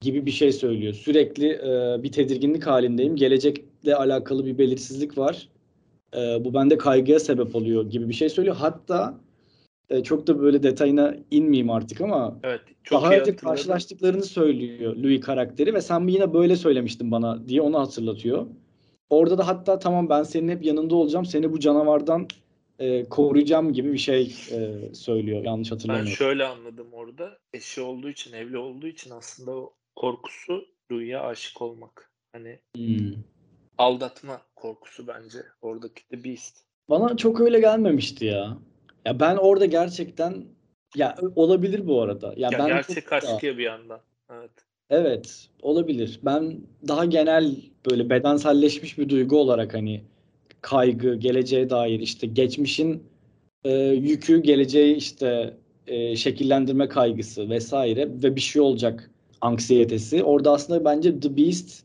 [0.00, 0.94] gibi bir şey söylüyor.
[0.94, 3.16] Sürekli e, bir tedirginlik halindeyim.
[3.16, 5.48] Gelecekle alakalı bir belirsizlik var.
[6.16, 8.56] E, bu bende kaygıya sebep oluyor gibi bir şey söylüyor.
[8.56, 9.20] Hatta
[9.90, 12.60] e, çok da böyle detayına inmeyeyim artık ama Evet.
[12.84, 17.78] Çok daha önce karşılaştıklarını söylüyor Louis karakteri ve sen yine böyle söylemiştin bana diye onu
[17.78, 18.46] hatırlatıyor.
[19.10, 22.28] Orada da hatta tamam ben senin hep yanında olacağım, seni bu canavardan
[22.78, 25.44] e, koruyacağım gibi bir şey e, söylüyor.
[25.44, 26.12] Yanlış Ben hatırlamıyorum.
[26.12, 27.38] şöyle anladım orada.
[27.54, 32.10] Eşi olduğu için, evli olduğu için aslında o korkusu Louis'e aşık olmak.
[32.32, 33.12] Hani Hmm.
[33.78, 36.56] aldatma korkusu bence oradaki The Beast.
[36.90, 38.58] Bana çok öyle gelmemişti ya.
[39.04, 40.44] Ya ben orada gerçekten
[40.96, 42.34] ya olabilir bu arada.
[42.36, 44.00] Ya, Ya ben gerçek çok aşk daha- ya bir yandan.
[44.32, 44.50] Evet.
[44.90, 46.20] Evet, olabilir.
[46.22, 47.56] Ben daha genel
[47.90, 50.04] böyle bedenselleşmiş bir duygu olarak hani
[50.60, 53.02] kaygı, geleceğe dair işte geçmişin
[53.64, 55.54] e, yükü, geleceği işte
[55.86, 60.22] e, şekillendirme kaygısı vesaire ve bir şey olacak anksiyetesi.
[60.24, 61.84] Orada aslında bence The Beast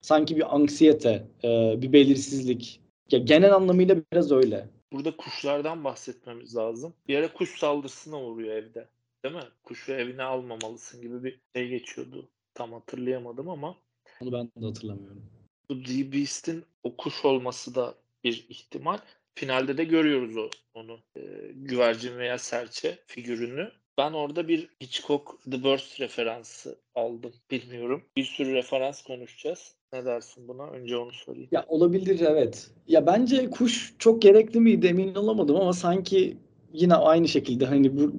[0.00, 2.80] sanki bir anksiyete, e, bir belirsizlik.
[3.10, 4.68] Ya genel anlamıyla biraz öyle.
[4.92, 6.94] Burada kuşlardan bahsetmemiz lazım.
[7.08, 8.88] Bir ara kuş saldırısına uğruyor evde.
[9.24, 9.44] Değil mi?
[9.62, 12.28] Kuşu evine almamalısın gibi bir şey geçiyordu.
[12.54, 13.76] Tam hatırlayamadım ama
[14.20, 15.22] Onu ben de hatırlamıyorum.
[15.68, 18.98] bu The Beast'in o kuş olması da bir ihtimal.
[19.34, 21.00] Finalde de görüyoruz o onu.
[21.16, 23.72] Ee, güvercin veya serçe figürünü.
[24.00, 27.32] Ben orada bir Hitchcock The Burst referansı aldım.
[27.50, 28.02] Bilmiyorum.
[28.16, 29.74] Bir sürü referans konuşacağız.
[29.92, 30.66] Ne dersin buna?
[30.66, 31.48] Önce onu sorayım.
[31.52, 32.70] Ya olabilir evet.
[32.88, 36.36] Ya bence kuş çok gerekli miydi emin olamadım ama sanki
[36.72, 38.12] yine aynı şekilde hani bu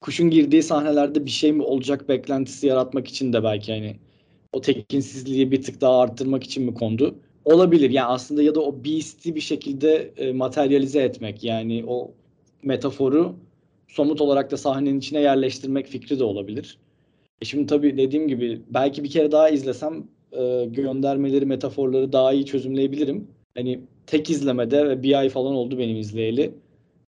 [0.00, 3.96] kuşun girdiği sahnelerde bir şey mi olacak beklentisi yaratmak için de belki hani
[4.52, 7.18] o tekinsizliği bir tık daha arttırmak için mi kondu?
[7.44, 7.90] Olabilir.
[7.90, 12.10] Yani aslında ya da o beast'i bir şekilde e, materyalize etmek yani o
[12.62, 13.36] metaforu
[13.88, 16.78] somut olarak da sahnenin içine yerleştirmek fikri de olabilir.
[17.40, 22.46] E şimdi tabii dediğim gibi belki bir kere daha izlesem e, göndermeleri, metaforları daha iyi
[22.46, 23.28] çözümleyebilirim.
[23.56, 26.54] Hani tek izlemede ve bir ay falan oldu benim izleyeli.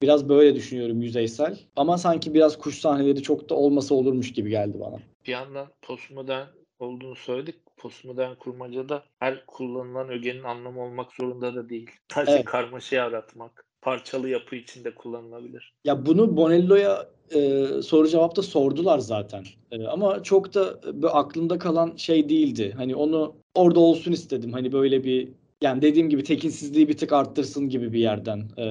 [0.03, 1.59] Biraz böyle düşünüyorum yüzeysel.
[1.77, 4.97] Ama sanki biraz kuş sahneleri çok da olmasa olurmuş gibi geldi bana.
[5.27, 6.47] Bir yandan postmodern
[6.79, 7.55] olduğunu söyledik.
[7.77, 11.91] Postmodern kurmacada her kullanılan ögenin anlamı olmak zorunda da değil.
[12.13, 12.45] Sadece Evet.
[12.45, 15.73] karmaşa yaratmak, parçalı yapı içinde kullanılabilir.
[15.85, 19.45] Ya bunu Bonello'ya e, soru cevapta sordular zaten.
[19.73, 22.75] E, ama çok da böyle aklımda kalan şey değildi.
[22.77, 24.53] Hani onu orada olsun istedim.
[24.53, 25.29] Hani böyle bir
[25.63, 28.65] yani dediğim gibi tekinsizliği bir tık arttırsın gibi bir yerden e,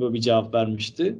[0.00, 1.16] böyle bir cevap vermişti.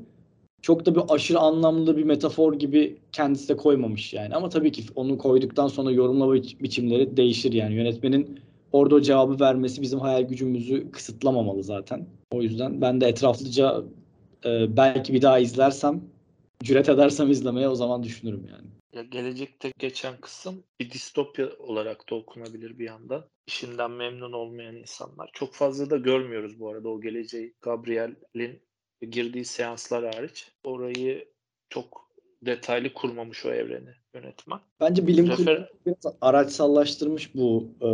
[0.63, 4.35] Çok da bir aşırı anlamlı bir metafor gibi kendisi de koymamış yani.
[4.35, 7.75] Ama tabii ki onu koyduktan sonra yorumlama biç- biçimleri değişir yani.
[7.75, 8.41] Yönetmenin
[8.77, 12.07] orada o cevabı vermesi bizim hayal gücümüzü kısıtlamamalı zaten.
[12.31, 13.85] O yüzden ben de etraflıca
[14.45, 16.01] e, belki bir daha izlersem,
[16.63, 18.67] cüret edersem izlemeye o zaman düşünürüm yani.
[18.93, 23.25] Ya gelecekte geçen kısım bir distopya olarak da okunabilir bir yandan.
[23.47, 25.31] İşinden memnun olmayan insanlar.
[25.33, 27.55] Çok fazla da görmüyoruz bu arada o geleceği.
[27.63, 28.63] Gabriel'in
[29.11, 30.53] girdiği seanslar hariç.
[30.65, 31.29] Orayı
[31.69, 32.11] çok
[32.43, 34.61] detaylı kurmamış o evreni yönetmen.
[34.81, 37.89] Bence bilim Refer- kurgu biraz araçsallaştırmış bu e,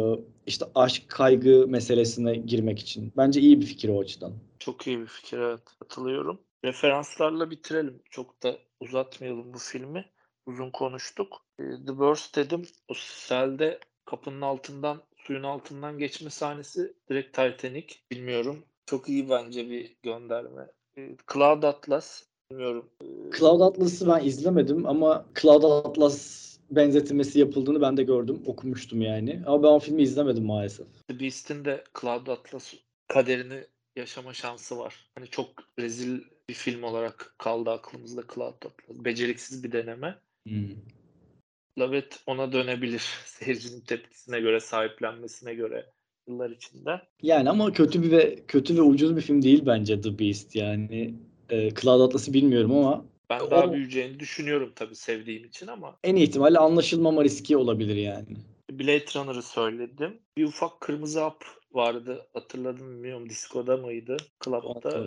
[0.46, 3.12] işte aşk kaygı meselesine girmek için.
[3.16, 4.32] Bence iyi bir fikir o açıdan.
[4.58, 5.60] Çok iyi bir fikir evet.
[5.78, 6.40] Katılıyorum.
[6.64, 8.02] Referanslarla bitirelim.
[8.10, 10.04] Çok da uzatmayalım bu filmi.
[10.46, 11.42] Uzun konuştuk.
[11.58, 12.66] Ee, The Burst dedim.
[12.88, 17.94] O selde kapının altından suyun altından geçme sahnesi direkt Titanic.
[18.10, 18.64] Bilmiyorum.
[18.86, 20.66] Çok iyi bence bir gönderme.
[20.98, 22.22] Ee, Cloud Atlas.
[22.52, 22.90] Bilmiyorum.
[23.38, 29.42] Cloud Atlas'ı ben izlemedim ama Cloud Atlas benzetilmesi yapıldığını ben de gördüm, okumuştum yani.
[29.46, 30.86] Ama ben o filmi izlemedim maalesef.
[31.08, 32.74] The Beast'in de Cloud Atlas
[33.08, 33.64] kaderini
[33.96, 35.10] yaşama şansı var.
[35.14, 35.48] Hani çok
[35.78, 39.04] rezil bir film olarak kaldı aklımızda Cloud Atlas.
[39.04, 40.18] Beceriksiz bir deneme.
[40.48, 40.76] Hmm.
[41.78, 45.86] Lavet ona dönebilir seyircinin tepkisine göre, sahiplenmesine göre
[46.28, 47.02] yıllar içinde.
[47.22, 51.14] Yani ama kötü bir ve kötü ve ucuz bir film değil bence The Beast yani.
[51.52, 56.16] E, Cloud Atlas'ı bilmiyorum ama Ben O- daha büyüyeceğini düşünüyorum tabii sevdiğim için ama en
[56.16, 58.36] ihtimalle anlaşılmama riski olabilir yani.
[58.70, 60.20] Blade Runner'ı söyledim.
[60.36, 62.26] Bir ufak kırmızı hap vardı.
[62.34, 63.28] Hatırladın mı bilmiyorum.
[63.28, 64.16] Disco'da mıydı?
[64.44, 65.04] Club'da.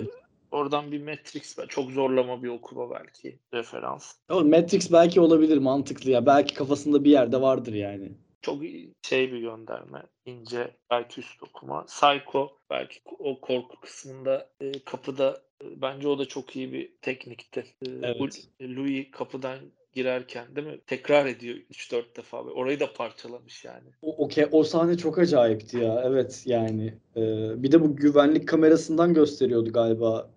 [0.52, 4.14] Oradan bir Matrix çok zorlama bir okuma belki referans.
[4.30, 6.26] Ama Matrix belki olabilir mantıklı ya.
[6.26, 8.12] Belki kafasında bir yerde vardır yani.
[8.42, 8.64] Çok
[9.02, 10.04] şey bir gönderme.
[10.26, 11.86] ince belki üst okuma.
[11.86, 15.45] Psycho belki o korku kısmında e, kapıda e,
[15.76, 17.60] bence o da çok iyi bir teknikti.
[17.82, 18.18] E, Evet.
[18.20, 19.60] bu- Louis kapıdan
[19.94, 20.80] girerken değil mi?
[20.88, 22.42] Tekrar ediyor 3-4 defa.
[22.42, 23.88] Orayı da parçalamış yani.
[24.02, 26.02] O, o, ke- o sahne çok acayipti ya.
[26.06, 26.94] Evet yani.
[27.18, 30.30] Ee, bir de bu güvenlik kamerasından gösteriyordu galiba.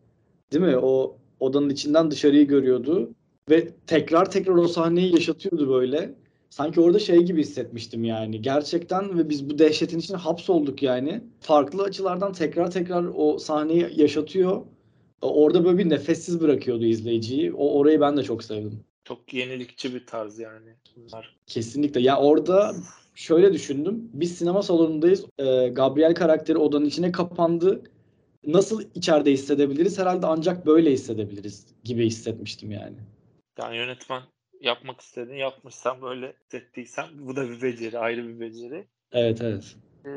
[0.52, 0.76] Değil mi?
[0.76, 3.10] O odanın içinden dışarıyı görüyordu.
[3.50, 6.14] Ve tekrar tekrar o sahneyi yaşatıyordu böyle.
[6.50, 8.42] Sanki orada şey gibi hissetmiştim yani.
[8.42, 11.20] Gerçekten ve biz bu dehşetin içine hapsolduk yani.
[11.40, 14.62] Farklı açılardan tekrar tekrar o sahneyi yaşatıyor.
[15.22, 17.52] Orada böyle bir nefessiz bırakıyordu izleyiciyi.
[17.52, 18.84] O orayı ben de çok sevdim.
[19.04, 20.70] Çok yenilikçi bir tarz yani.
[20.96, 21.36] Bunlar.
[21.46, 22.00] Kesinlikle.
[22.00, 22.74] Ya orada
[23.14, 24.10] şöyle düşündüm.
[24.12, 25.26] Biz sinema salonundayız.
[25.38, 27.82] Ee, Gabriel karakteri odanın içine kapandı.
[28.46, 29.98] Nasıl içeride hissedebiliriz?
[29.98, 32.96] Herhalde ancak böyle hissedebiliriz gibi hissetmiştim yani.
[33.58, 34.22] Yani yönetmen
[34.60, 35.74] yapmak istediğini yapmış.
[35.74, 37.98] Sen böyle hissettiysen bu da bir beceri.
[37.98, 38.86] Ayrı bir beceri.
[39.12, 39.76] Evet evet.
[40.06, 40.10] Ee,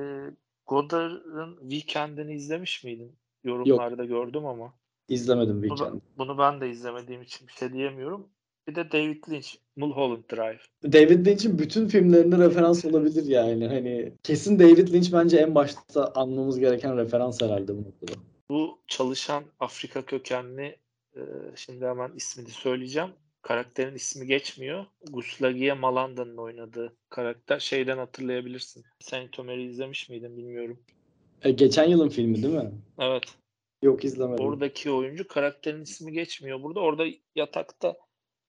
[0.68, 3.16] Godard'ın Weekend'ini izlemiş miydin?
[3.44, 4.74] Yorumlarda gördüm ama.
[5.08, 6.02] İzlemedim Bunu, Weekend.
[6.18, 8.28] bunu ben de izlemediğim için bir şey diyemiyorum.
[8.68, 10.60] Bir de David Lynch, Mulholland Drive.
[10.84, 13.68] David Lynch'in bütün filmlerine referans olabilir yani.
[13.68, 18.12] Hani kesin David Lynch bence en başta anlamamız gereken referans herhalde bu noktada.
[18.50, 20.78] Bu çalışan Afrika kökenli,
[21.16, 21.22] e,
[21.56, 23.10] şimdi hemen ismini söyleyeceğim.
[23.42, 24.86] Karakterin ismi geçmiyor.
[25.12, 27.60] Guslagia Malanda'nın oynadığı karakter.
[27.60, 28.84] Şeyden hatırlayabilirsin.
[29.00, 30.80] Saint Omer'i izlemiş miydin bilmiyorum.
[31.44, 32.72] E, geçen yılın filmi değil mi?
[33.00, 33.24] Evet.
[33.82, 34.46] Yok izlemedim.
[34.46, 36.80] Oradaki oyuncu karakterin ismi geçmiyor burada.
[36.80, 37.06] Orada
[37.36, 37.98] yatakta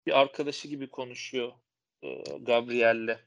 [0.07, 1.53] bir arkadaşı gibi konuşuyor
[2.03, 3.19] e, Gabriel'le.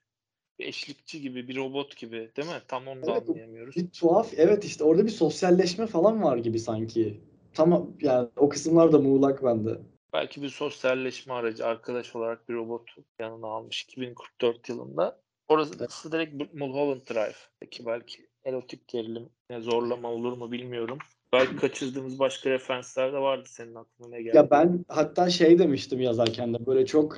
[0.60, 2.62] Bir eşlikçi gibi, bir robot gibi değil mi?
[2.68, 3.76] Tam onu da Evet, anlayamıyoruz.
[3.76, 7.22] Bir tuhaf evet işte orada bir sosyalleşme falan var gibi sanki.
[7.53, 9.80] Tamam yani o kısımlar da muğlak bende.
[10.14, 15.22] belki bir sosyalleşme aracı arkadaş olarak bir robotu yanına almış 2044 yılında.
[15.47, 17.36] Orası direkt Mulholland Drive.
[17.60, 19.30] Peki belki erotik gerilim
[19.60, 20.97] zorlama olur mu bilmiyorum.
[21.36, 24.38] Belki kaçırdığımız başka referanslar da vardı senin aklına ne geldi?
[24.38, 27.18] Ya ben hatta şey demiştim yazarken de böyle çok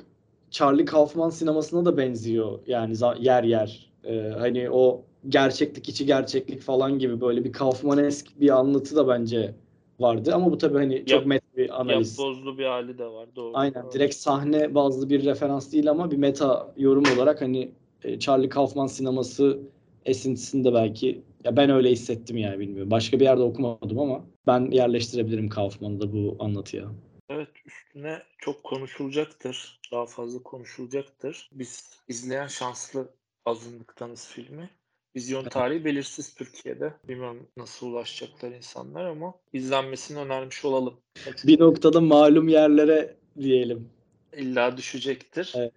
[0.50, 3.90] Charlie Kaufman sinemasına da benziyor yani yer yer.
[4.04, 9.54] Ee, hani o gerçeklik içi gerçeklik falan gibi böyle bir Kaufmanesk bir anlatı da bence
[10.00, 12.18] vardı ama bu tabii hani çok Yap- met bir analiz.
[12.18, 13.28] Yapbozlu bir hali de var.
[13.36, 13.52] Doğru.
[13.54, 13.92] Aynen Doğru.
[13.92, 17.70] direkt sahne bazlı bir referans değil ama bir meta yorum olarak hani
[18.04, 19.58] e, Charlie Kaufman sineması
[20.04, 22.90] esintisinde belki ya ben öyle hissettim yani bilmiyorum.
[22.90, 26.84] Başka bir yerde okumadım ama ben yerleştirebilirim Kaufman'ı da bu anlatıya.
[27.30, 29.80] Evet üstüne çok konuşulacaktır.
[29.92, 31.50] Daha fazla konuşulacaktır.
[31.52, 33.08] Biz izleyen şanslı
[33.46, 34.70] azınlıktanız filmi.
[35.16, 36.92] Vizyon tarihi belirsiz Türkiye'de.
[37.08, 41.00] Bilmiyorum nasıl ulaşacaklar insanlar ama izlenmesini önermiş olalım.
[41.44, 43.90] Bir noktada malum yerlere diyelim.
[44.36, 45.54] İlla düşecektir.
[45.56, 45.72] Evet.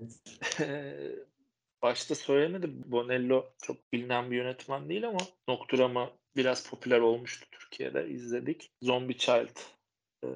[1.81, 2.83] Başta söylemedim.
[2.85, 8.09] Bonello çok bilinen bir yönetmen değil ama Nocturama biraz popüler olmuştu Türkiye'de.
[8.09, 8.71] izledik.
[8.81, 9.57] Zombie Child
[10.23, 10.27] e,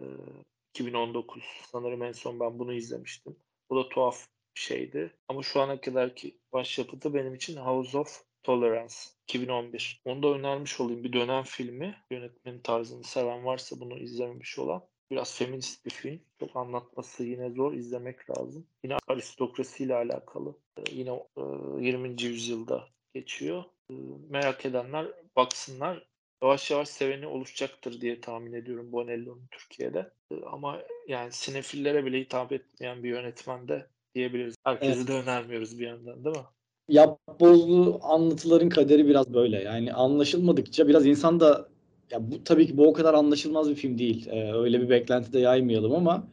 [0.74, 3.36] 2019 sanırım en son ben bunu izlemiştim.
[3.70, 5.14] Bu da tuhaf bir şeydi.
[5.28, 10.02] Ama şu ana kadarki başyapıtı benim için House of Tolerance 2011.
[10.06, 11.04] Onu da önermiş olayım.
[11.04, 11.96] Bir dönem filmi.
[12.12, 14.88] Yönetmenin tarzını seven varsa bunu izlememiş olan.
[15.12, 16.20] Biraz feminist bir film.
[16.40, 17.74] Çok anlatması yine zor.
[17.74, 18.66] izlemek lazım.
[18.84, 20.56] Yine aristokrasi ile alakalı.
[20.78, 21.42] Ee, Yine e,
[21.86, 22.22] 20.
[22.24, 22.84] yüzyılda
[23.14, 23.64] geçiyor.
[23.92, 23.94] Ee,
[24.30, 26.08] Merak edenler baksınlar.
[26.44, 30.12] Yavaş yavaş seveni oluşacaktır diye tahmin ediyorum Bonello'nun Türkiye'de.
[30.32, 34.56] Ee, Ama yani sinefillere bile hitap etmeyen bir yönetmen de diyebiliriz.
[34.64, 35.08] Herkese Evet.
[35.08, 36.44] de önermiyoruz bir yandan değil mi?
[36.90, 39.62] Yapbozlu anlatıların kaderi biraz böyle.
[39.64, 41.70] Yani anlaşılmadıkça biraz insan da
[42.12, 44.28] ya bu tabii ki bu o kadar anlaşılmaz bir film değil.
[44.28, 46.28] Ee, öyle bir beklenti de yaymayalım ama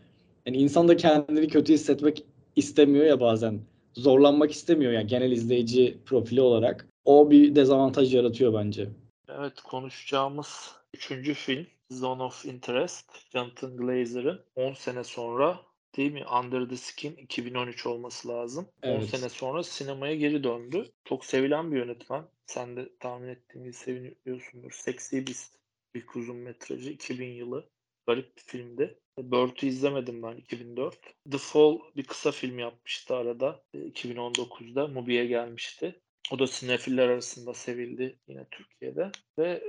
[0.46, 2.24] yani insan da kendini kötü hissetmek
[2.56, 3.60] istemiyor ya bazen.
[3.94, 6.88] Zorlanmak istemiyor yani genel izleyici profili olarak.
[7.04, 8.88] O bir dezavantaj yaratıyor bence.
[9.28, 13.10] Evet konuşacağımız üçüncü film Zone of Interest.
[13.32, 15.60] Jonathan Glazer'ın 10 sene sonra
[15.96, 16.24] değil mi?
[16.40, 18.68] Under the Skin 2013 olması lazım.
[18.82, 19.08] 10 Evet.
[19.08, 20.90] sene sonra sinemaya geri döndü.
[21.04, 22.22] Çok sevilen bir yönetmen.
[22.46, 24.70] Sen de tahmin ettiğin gibi seviniyorsundur.
[24.70, 25.61] Sexy Beast
[25.94, 27.68] ilk uzun metrajı 2000 yılı.
[28.06, 28.98] Garip bir filmdi.
[29.18, 30.98] Bird'ü izlemedim ben 2004.
[31.30, 33.64] The Fall bir kısa film yapmıştı arada.
[33.74, 36.00] e, 2019'da Mubi'ye gelmişti.
[36.32, 39.10] O da sinefiller arasında sevildi yine Türkiye'de.
[39.38, 39.62] Ve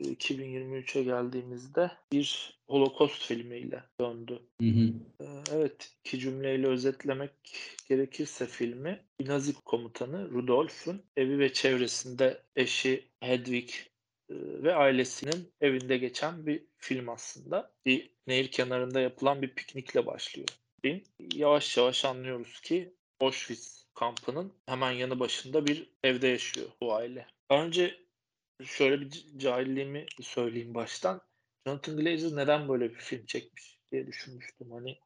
[0.00, 4.42] 2023'e geldiğimizde bir Holocaust filmiyle döndü.
[4.60, 4.92] Hı hı.
[5.20, 7.32] Ee, Evet, iki cümleyle özetlemek
[7.88, 13.91] gerekirse filmi Nazi komutanı Rudolf'un evi ve çevresinde eşi Hedwig e,
[14.62, 17.72] ve ailesinin evinde geçen bir film aslında.
[17.86, 20.48] Bir nehir kenarında yapılan bir piknikle başlıyor
[20.82, 21.02] film.
[21.34, 27.26] Yavaş yavaş anlıyoruz ki Auschwitz kampının hemen yanı başında bir evde yaşıyor bu aile.
[27.50, 27.96] Önce
[28.64, 31.20] şöyle bir cahilliğimi söyleyeyim baştan.
[31.66, 34.70] Jonathan Glazer neden böyle bir film çekmiş diye düşünmüştüm.
[34.70, 34.98] Hani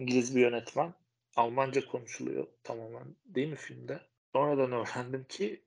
[0.00, 0.94] İngiliz bir yönetmen.
[1.36, 4.00] Almanca konuşuluyor tamamen değil mi filmde?
[4.32, 5.64] Sonradan öğrendim ki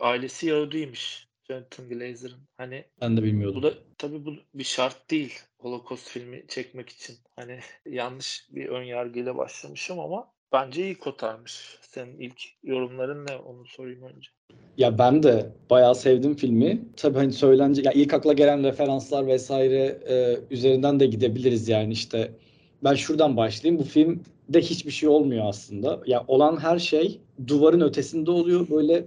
[0.00, 2.40] ailesi Yahudiymiş Jonathan Glazer'ın.
[2.56, 3.62] Hani Ben de bu bilmiyordum.
[3.62, 7.16] da tabii bu bir şart değil Holocaust filmi çekmek için.
[7.36, 11.78] Hani yanlış bir ön yargıyla başlamışım ama bence iyi kotarmış.
[11.82, 14.30] Senin ilk yorumların ne onu sorayım önce.
[14.76, 16.82] Ya ben de bayağı sevdim filmi.
[16.96, 22.32] Tabii hani söylence ya ilk akla gelen referanslar vesaire e, üzerinden de gidebiliriz yani işte.
[22.84, 23.80] Ben şuradan başlayayım.
[23.82, 26.00] Bu filmde hiçbir şey olmuyor aslında.
[26.06, 28.68] Ya olan her şey duvarın ötesinde oluyor.
[28.70, 29.04] Böyle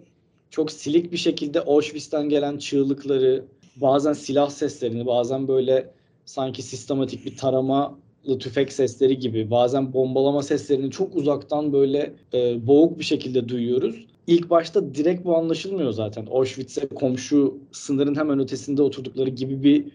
[0.53, 3.45] çok silik bir şekilde Auschwitz'ten gelen çığlıkları,
[3.75, 5.89] bazen silah seslerini, bazen böyle
[6.25, 12.99] sanki sistematik bir taramalı tüfek sesleri gibi, bazen bombalama seslerini çok uzaktan böyle e, boğuk
[12.99, 14.05] bir şekilde duyuyoruz.
[14.27, 16.27] İlk başta direkt bu anlaşılmıyor zaten.
[16.31, 19.85] Auschwitz'e komşu sınırın hemen ötesinde oturdukları gibi bir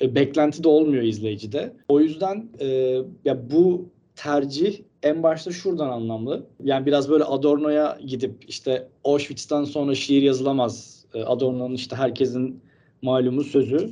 [0.00, 1.72] e, beklenti de olmuyor izleyicide.
[1.88, 2.66] O yüzden e,
[3.24, 6.46] ya bu tercih en başta şuradan anlamlı.
[6.64, 11.04] Yani biraz böyle Adorno'ya gidip işte Auschwitz'ten sonra şiir yazılamaz.
[11.14, 12.60] E, Adorno'nun işte herkesin
[13.02, 13.90] malumu sözü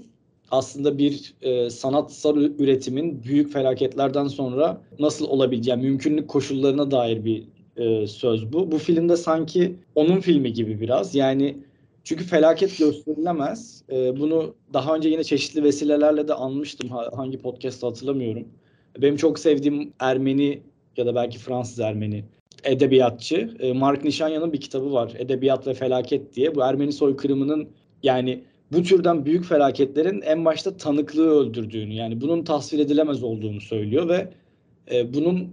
[0.51, 7.45] aslında bir e, sanatsal üretimin büyük felaketlerden sonra nasıl olabileceği, yani mümkünlük koşullarına dair bir
[7.77, 8.73] e, söz bu.
[8.73, 11.15] Bu filmde sanki onun filmi gibi biraz.
[11.15, 11.57] Yani
[12.05, 13.83] çünkü felaket gösterilemez.
[13.93, 16.89] E, bunu daha önce yine çeşitli vesilelerle de anmıştım.
[16.89, 18.49] Ha- hangi podcast'ta hatırlamıyorum.
[18.99, 20.63] Benim çok sevdiğim Ermeni
[20.99, 22.25] ya da belki Fransız Ermeni
[22.65, 25.13] edebiyatçı e, Mark Nişanyan'ın bir kitabı var.
[25.19, 26.55] Edebiyat ve Felaket diye.
[26.55, 27.69] Bu Ermeni soykırımının
[28.03, 34.09] yani bu türden büyük felaketlerin en başta tanıklığı öldürdüğünü yani bunun tasvir edilemez olduğunu söylüyor
[34.09, 34.29] ve
[34.93, 35.49] e, bunun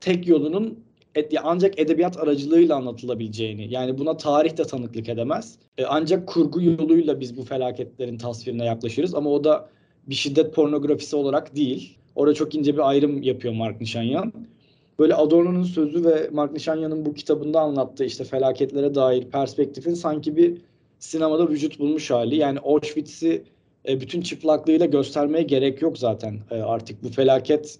[0.00, 0.84] tek yolunun
[1.14, 5.58] et, ancak edebiyat aracılığıyla anlatılabileceğini yani buna tarih de tanıklık edemez.
[5.78, 9.68] E, ancak kurgu yoluyla biz bu felaketlerin tasvirine yaklaşırız ama o da
[10.08, 11.98] bir şiddet pornografisi olarak değil.
[12.14, 14.32] Orada çok ince bir ayrım yapıyor Mark Nişanyan.
[14.98, 20.60] Böyle Adorno'nun sözü ve Mark Nişanyan'ın bu kitabında anlattığı işte felaketlere dair perspektifin sanki bir
[20.98, 22.36] sinemada vücut bulmuş hali.
[22.36, 23.42] Yani Auschwitz'i
[23.88, 27.78] e, bütün çıplaklığıyla göstermeye gerek yok zaten e, artık bu felaket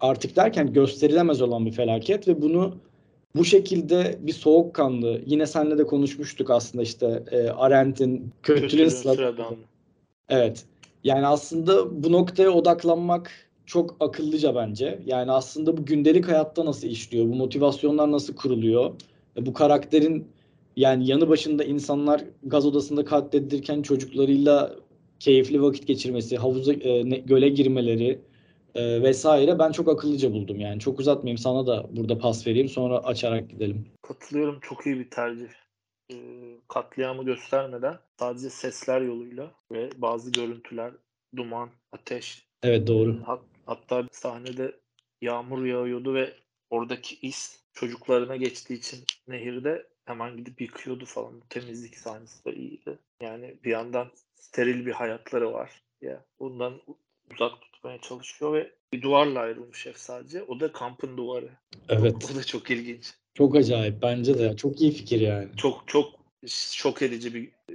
[0.00, 2.74] artık derken gösterilemez olan bir felaket ve bunu
[3.36, 9.56] bu şekilde bir soğukkanlı yine seninle de konuşmuştuk aslında işte e, Arendt'in kötülüğün sıradanlığı.
[10.28, 10.64] Evet.
[11.04, 14.98] Yani aslında bu noktaya odaklanmak çok akıllıca bence.
[15.06, 17.26] Yani aslında bu gündelik hayatta nasıl işliyor?
[17.26, 18.90] Bu motivasyonlar nasıl kuruluyor?
[19.36, 20.28] E, Bu karakterin
[20.76, 24.76] yani yanı başında insanlar gaz odasında katledilirken çocuklarıyla
[25.20, 28.20] keyifli vakit geçirmesi, havuza e, ne- göle girmeleri
[28.74, 30.80] e, vesaire ben çok akıllıca buldum yani.
[30.80, 33.86] Çok uzatmayayım sana da burada pas vereyim sonra açarak gidelim.
[34.02, 34.58] Katılıyorum.
[34.62, 35.48] Çok iyi bir tercih.
[36.12, 36.14] Ee,
[36.68, 40.92] katliamı göstermeden sadece sesler yoluyla ve bazı görüntüler,
[41.36, 42.46] duman, ateş.
[42.62, 43.16] Evet doğru.
[43.66, 44.76] Hat- hatta sahnede
[45.22, 46.34] yağmur yağıyordu ve
[46.70, 51.40] oradaki iz çocuklarına geçtiği için nehirde hemen gidip yıkıyordu falan.
[51.50, 52.98] Temizlik sahnesi de iyiydi.
[53.22, 55.70] Yani bir yandan steril bir hayatları var.
[56.00, 56.80] Ya bundan
[57.34, 60.42] uzak tutmaya çalışıyor ve bir duvarla ayrılmış ev sadece.
[60.42, 61.50] O da kampın duvarı.
[61.88, 62.30] Evet.
[62.32, 63.14] O da çok ilginç.
[63.34, 64.56] Çok acayip bence de.
[64.56, 65.48] Çok iyi fikir yani.
[65.56, 66.14] çok çok
[66.48, 67.74] şok edici bir e,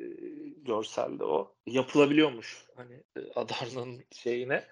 [0.66, 1.56] görseldi o.
[1.68, 2.66] Yapılabiliyormuş.
[2.76, 4.64] Hani e, Adarna'nın şeyine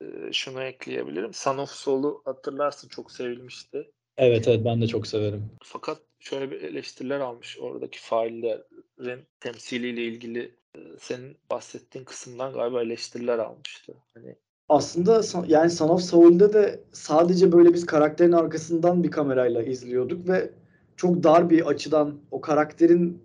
[0.00, 1.34] e, şunu ekleyebilirim.
[1.34, 3.90] Son of Soul'u hatırlarsın çok sevilmişti.
[4.16, 5.50] Evet evet ben de çok severim.
[5.62, 13.38] Fakat şöyle bir eleştiriler almış oradaki faillerin temsiliyle ilgili e, senin bahsettiğin kısımdan galiba eleştiriler
[13.38, 13.94] almıştı.
[14.14, 14.36] Hani
[14.68, 20.50] Aslında yani Son of Saul'de de sadece böyle biz karakterin arkasından bir kamerayla izliyorduk ve
[20.96, 23.22] çok dar bir açıdan o karakterin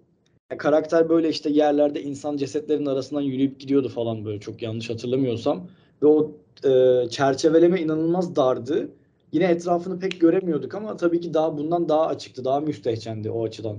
[0.52, 5.68] ya karakter böyle işte yerlerde insan cesetlerinin arasından yürüyüp gidiyordu falan böyle çok yanlış hatırlamıyorsam
[6.02, 6.32] ve o
[6.66, 8.90] e, çerçeveleme inanılmaz dardı.
[9.32, 13.78] Yine etrafını pek göremiyorduk ama tabii ki daha bundan daha açıktı, daha müstehcendi o açıdan.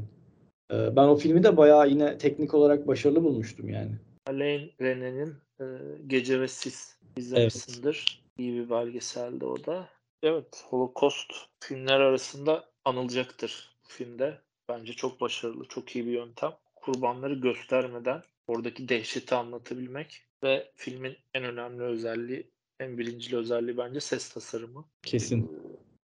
[0.72, 3.90] E, ben o filmi de bayağı yine teknik olarak başarılı bulmuştum yani.
[4.26, 5.64] Alain René'nin e,
[6.06, 8.22] Gece ve Sis izlemişsindir.
[8.38, 9.88] İyi bir belgeseldi o da.
[10.22, 14.38] Evet, Holocaust filmler arasında anılacaktır bu filmde.
[14.68, 16.52] Bence çok başarılı, çok iyi bir yöntem.
[16.76, 22.50] Kurbanları göstermeden oradaki dehşeti anlatabilmek ve filmin en önemli özelliği,
[22.80, 24.84] en birincil özelliği bence ses tasarımı.
[25.02, 25.50] Kesin.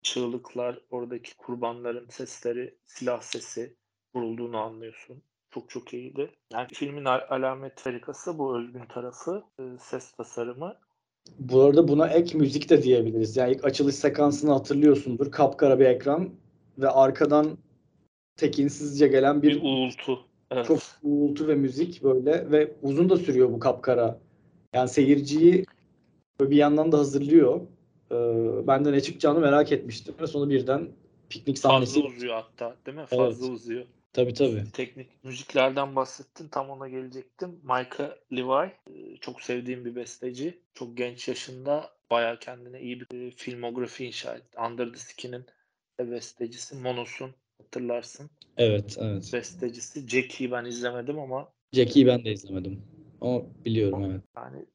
[0.03, 3.77] Çığlıklar, oradaki kurbanların sesleri, silah sesi
[4.15, 5.23] vurulduğunu anlıyorsun.
[5.51, 6.31] Çok çok iyiydi.
[6.53, 10.77] Yani filmin al- alamet farikası bu özgün tarafı, e, ses tasarımı.
[11.39, 13.37] Bu arada buna ek müzik de diyebiliriz.
[13.37, 15.31] Yani ilk açılış sekansını hatırlıyorsundur.
[15.31, 16.31] Kapkara bir ekran
[16.79, 17.59] ve arkadan
[18.37, 20.27] tekinsizce gelen Bir bir uğultu.
[20.51, 20.67] Evet.
[20.67, 24.21] çok uğultu ve müzik böyle ve uzun da sürüyor bu kapkara.
[24.75, 25.65] Yani seyirciyi
[26.41, 27.61] böyle bir yandan da hazırlıyor.
[28.11, 30.89] Ee, ben de ne çıkacağını merak etmiştim ve sonra birden
[31.31, 31.95] piknik sahnesi.
[32.03, 33.07] Fazla uzuyor hatta değil mi?
[33.07, 33.85] Fazla uzuyor.
[34.13, 34.65] Tabii tabii.
[34.73, 36.49] Teknik müziklerden bahsettin.
[36.49, 37.61] Tam ona gelecektim.
[37.63, 38.73] Micah Levi.
[38.91, 40.59] e, Çok sevdiğim bir besteci.
[40.75, 44.59] Çok genç yaşında bayağı kendine iyi bir e, filmografi inşa etti.
[44.61, 45.45] Under the Skin'in
[46.01, 46.77] bestecisi.
[46.77, 47.31] Monos'un
[47.63, 48.31] hatırlarsın.
[48.57, 49.31] Evet evet.
[49.33, 50.09] Bestecisi.
[50.09, 52.83] Jackie'yi ben izlemedim ama Jackie'yi ben de izlemedim.
[53.21, 54.23] Ama biliyorum evet.
[54.37, 54.67] yani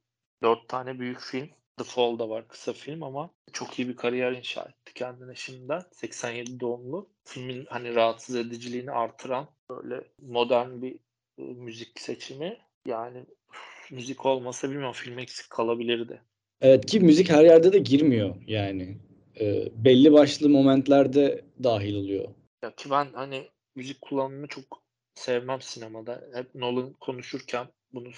[0.43, 1.49] dört tane büyük film.
[1.77, 5.81] The Fall da var kısa film ama çok iyi bir kariyer inşa etti kendine şimdiden.
[5.91, 7.09] 87 doğumlu.
[7.23, 10.95] Filmin hani rahatsız ediciliğini artıran böyle modern bir
[11.37, 12.57] e, müzik seçimi.
[12.85, 13.17] Yani
[13.49, 16.21] üf, müzik olmasa bilmiyorum film eksik kalabilirdi.
[16.61, 18.97] Evet ki müzik her yerde de girmiyor yani.
[19.39, 22.27] Ee, belli başlı momentlerde dahil oluyor.
[22.63, 24.83] Ya ki ben hani müzik kullanımını çok
[25.15, 26.23] sevmem sinemada.
[26.33, 28.09] Hep Nolan konuşurken bunu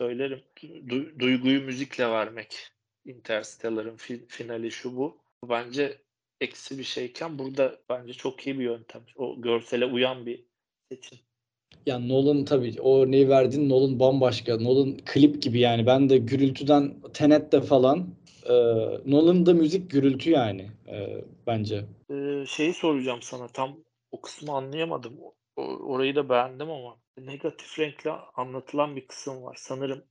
[0.00, 0.40] söylerim.
[0.62, 2.56] Du- duyguyu müzikle vermek.
[3.04, 5.18] Interstellar'ın fi- finali şu bu.
[5.48, 5.98] Bence
[6.40, 9.02] eksi bir şeyken burada bence çok iyi bir yöntem.
[9.16, 10.44] O görsele uyan bir
[10.92, 11.18] seçim.
[11.86, 14.56] Yani Nolan tabii o örneği verdiğin Nolan bambaşka.
[14.56, 15.86] Nolan klip gibi yani.
[15.86, 18.14] Ben de gürültüden Tenet'te falan
[18.48, 18.54] e,
[19.06, 21.84] Nolan'da müzik gürültü yani e, bence.
[22.10, 23.76] Ee, şeyi soracağım sana tam
[24.12, 25.12] o kısmı anlayamadım.
[25.56, 29.56] O- o- orayı da beğendim ama negatif renkle anlatılan bir kısım var.
[29.60, 30.04] Sanırım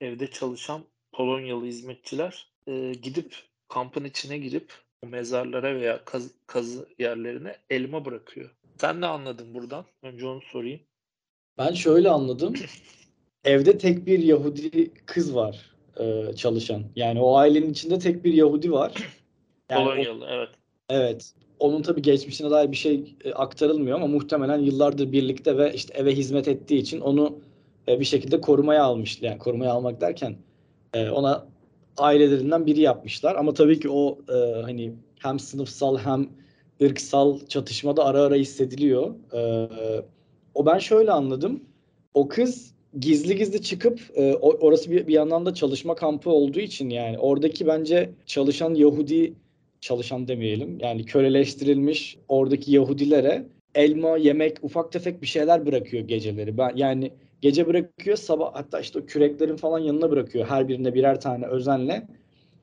[0.00, 3.36] evde çalışan Polonyalı hizmetçiler e, gidip
[3.68, 4.72] kampın içine girip
[5.02, 8.50] o mezarlara veya kaz- kazı yerlerine elma bırakıyor.
[8.80, 9.84] Sen ne anladın buradan?
[10.02, 10.80] Önce onu sorayım.
[11.58, 12.54] Ben şöyle anladım.
[13.44, 16.84] Evde tek bir Yahudi kız var e, çalışan.
[16.96, 18.92] Yani o ailenin içinde tek bir Yahudi var.
[19.70, 20.48] Yani o- Polonyalı evet.
[20.88, 21.34] Evet.
[21.64, 26.14] Onun tabii geçmişine dair bir şey e, aktarılmıyor ama muhtemelen yıllardır birlikte ve işte eve
[26.14, 27.38] hizmet ettiği için onu
[27.88, 29.28] e, bir şekilde korumaya almışlar.
[29.28, 30.36] Yani korumaya almak derken
[30.94, 31.46] e, ona
[31.96, 33.34] ailelerinden biri yapmışlar.
[33.34, 34.18] Ama tabii ki o
[34.62, 36.28] hani hem sınıfsal hem
[36.82, 39.14] ırksal çatışmada ara ara hissediliyor.
[40.54, 41.60] O ben şöyle anladım.
[42.14, 44.00] O kız gizli gizli çıkıp
[44.40, 49.34] orası bir yandan da çalışma kampı olduğu için yani oradaki bence çalışan Yahudi
[49.84, 50.78] çalışan demeyelim.
[50.80, 56.58] Yani köleleştirilmiş oradaki Yahudilere elma, yemek, ufak tefek bir şeyler bırakıyor geceleri.
[56.58, 60.46] Ben yani gece bırakıyor sabah hatta işte o küreklerin falan yanına bırakıyor.
[60.46, 62.06] Her birine birer tane özenle.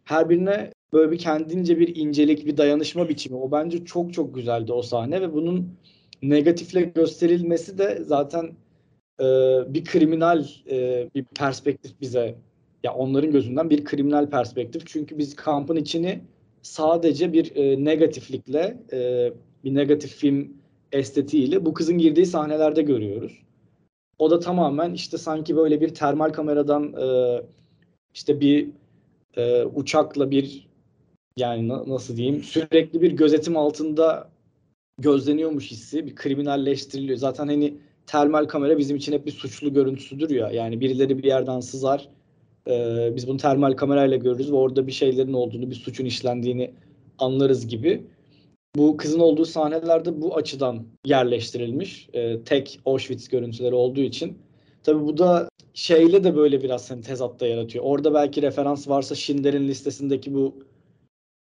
[0.03, 3.35] Her birine böyle bir kendince bir incelik, bir dayanışma biçimi.
[3.35, 5.77] O bence çok çok güzeldi o sahne ve bunun
[6.21, 8.45] negatifle gösterilmesi de zaten
[9.19, 9.25] e,
[9.73, 12.35] bir kriminal e, bir perspektif bize
[12.83, 14.87] ya onların gözünden bir kriminal perspektif.
[14.87, 16.21] Çünkü biz kampın içini
[16.61, 19.33] sadece bir e, negatiflikle e,
[19.63, 20.53] bir negatif film
[20.91, 23.43] estetiğiyle bu kızın girdiği sahnelerde görüyoruz.
[24.19, 27.37] O da tamamen işte sanki böyle bir termal kameradan e,
[28.13, 28.69] işte bir
[29.37, 30.67] e, uçakla bir
[31.37, 34.29] yani na- nasıl diyeyim sürekli bir gözetim altında
[34.97, 37.17] gözleniyormuş hissi bir kriminalleştiriliyor.
[37.17, 40.51] Zaten hani termal kamera bizim için hep bir suçlu görüntüsüdür ya.
[40.51, 42.09] Yani birileri bir yerden sızar.
[42.67, 46.71] E, biz bunu termal kamerayla görürüz ve orada bir şeylerin olduğunu, bir suçun işlendiğini
[47.19, 48.03] anlarız gibi.
[48.75, 52.09] Bu kızın olduğu sahnelerde bu açıdan yerleştirilmiş.
[52.13, 54.37] E, tek Auschwitz görüntüleri olduğu için.
[54.83, 57.85] Tabii bu da şeyle de böyle biraz hani tezatta yaratıyor.
[57.85, 60.55] Orada belki referans varsa Schindler'in listesindeki bu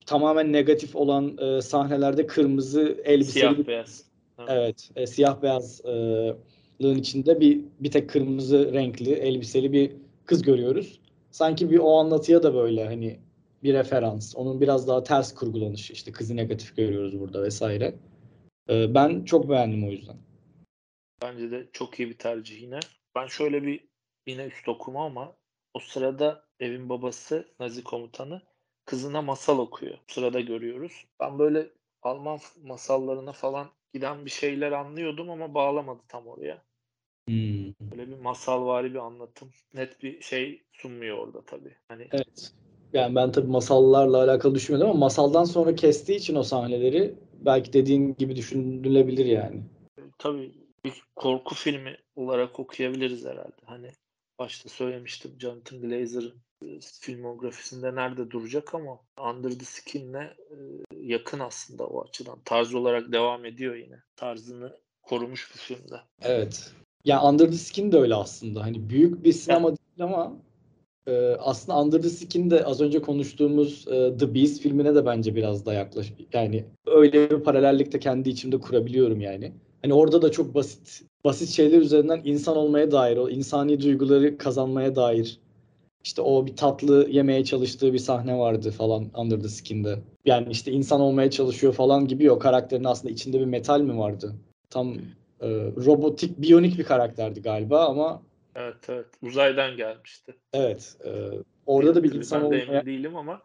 [0.07, 4.05] tamamen negatif olan e, sahnelerde kırmızı elbiseli Siyah beyaz.
[4.49, 9.93] Evet, e, siyah beyazlığın içinde bir bir tek kırmızı renkli elbiseli bir
[10.27, 11.01] kız görüyoruz.
[11.31, 13.21] Sanki bir o anlatıya da böyle hani
[13.63, 14.37] bir referans.
[14.37, 15.93] Onun biraz daha ters kurgulanışı.
[15.93, 17.95] işte kızı negatif görüyoruz burada vesaire.
[18.69, 20.17] E, ben çok beğendim o yüzden.
[21.23, 22.81] Bence de çok iyi bir tercih yine.
[23.15, 23.89] Ben şöyle bir
[24.27, 25.37] yine üst okuma ama
[25.75, 28.43] o sırada evin babası Nazi komutanı
[28.85, 29.95] kızına masal okuyor.
[29.95, 31.07] O sırada görüyoruz.
[31.21, 31.71] Ben böyle
[32.03, 36.63] Alman masallarına falan giden bir şeyler anlıyordum ama bağlamadı tam oraya.
[37.29, 37.60] Hmm.
[37.81, 39.51] Böyle bir masalvari bir anlatım.
[39.75, 41.77] Net bir şey sunmuyor orada tabii.
[41.89, 42.53] Hani Evet.
[42.93, 48.15] Yani ben tabii masallarla alakalı düşünmedim ama masaldan sonra kestiği için o sahneleri belki dediğin
[48.15, 49.63] gibi düşünülebilir yani.
[50.19, 50.53] tabii
[50.85, 53.63] bir korku filmi olarak okuyabiliriz herhalde.
[53.65, 53.91] Hani
[54.39, 60.57] başta söylemiştim Jonathan Glazer'ın e, filmografisinde nerede duracak ama Under the Skin'le e,
[60.93, 62.39] yakın aslında o açıdan.
[62.45, 64.03] Tarz olarak devam ediyor yine.
[64.17, 66.01] Tarzını korumuş bir filmde.
[66.23, 66.73] Evet.
[67.05, 68.63] Ya Under the Skin de öyle aslında.
[68.63, 70.33] Hani büyük bir sinema değil ama
[71.07, 75.35] e, aslında Under the Skin de az önce konuştuğumuz e, The Beast filmine de bence
[75.37, 76.13] biraz da yaklaş.
[76.33, 79.53] Yani öyle bir paralellik de kendi içimde kurabiliyorum yani.
[79.83, 84.97] Hani orada da çok basit basit şeyler üzerinden insan olmaya dair, o insani duyguları kazanmaya
[84.97, 85.41] dair
[86.05, 89.99] işte o bir tatlı yemeye çalıştığı bir sahne vardı falan Under the Skin'de.
[90.25, 94.35] Yani işte insan olmaya çalışıyor falan gibi o karakterin aslında içinde bir metal mi vardı?
[94.71, 94.95] Tam
[95.41, 95.49] e,
[95.87, 98.23] robotik, biyonik bir karakterdi galiba ama
[98.55, 99.07] Evet evet.
[99.23, 100.35] Uzaydan gelmişti.
[100.53, 101.11] evet e,
[101.67, 103.43] orada da bir insan olmaya, değilim ama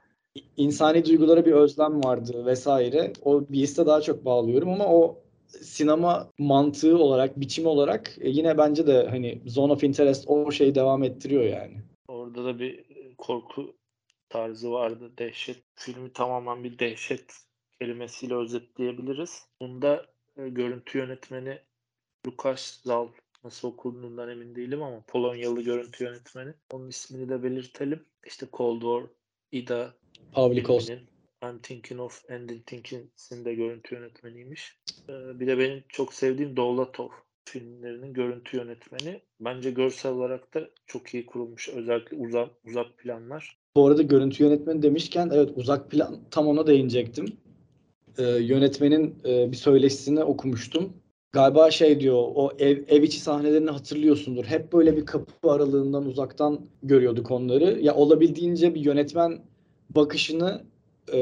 [0.57, 3.13] insani duygulara bir özlem vardı vesaire.
[3.21, 8.87] O Beast'e daha çok bağlıyorum ama o sinema mantığı olarak, biçim olarak e, yine bence
[8.87, 11.77] de hani Zone of Interest o şeyi devam ettiriyor yani.
[12.07, 13.75] orada da bir e, korku
[14.29, 15.11] tarzı vardı.
[15.17, 15.57] Dehşet.
[15.75, 17.33] Filmi tamamen bir dehşet
[17.79, 19.45] kelimesiyle özetleyebiliriz.
[19.61, 20.05] Bunda
[20.37, 21.59] e, görüntü yönetmeni
[22.25, 23.07] Lukas Zal
[23.43, 26.53] nasıl okunduğundan emin değilim ama Polonyalı görüntü yönetmeni.
[26.73, 28.05] Onun ismini de belirtelim.
[28.25, 29.03] İşte Cold War,
[29.51, 29.93] Ida
[30.31, 30.89] Pavlikos.
[31.43, 34.77] I'm Thinking of Ending Things'in de görüntü yönetmeniymiş.
[35.09, 37.09] Ee, bir de benim çok sevdiğim Dovlatov
[37.45, 39.21] filmlerinin görüntü yönetmeni.
[39.39, 41.69] Bence görsel olarak da çok iyi kurulmuş.
[41.69, 43.57] Özellikle uzak uzak planlar.
[43.75, 47.25] Bu arada görüntü yönetmeni demişken evet uzak plan tam ona değinecektim.
[48.17, 50.93] Ee, yönetmenin e, bir söyleşisini okumuştum.
[51.35, 54.45] Galiba şey diyor o ev, ev içi sahnelerini hatırlıyorsundur.
[54.45, 57.79] Hep böyle bir kapı aralığından uzaktan görüyorduk onları.
[57.81, 59.39] Ya olabildiğince bir yönetmen
[59.89, 60.61] bakışını
[61.13, 61.19] e,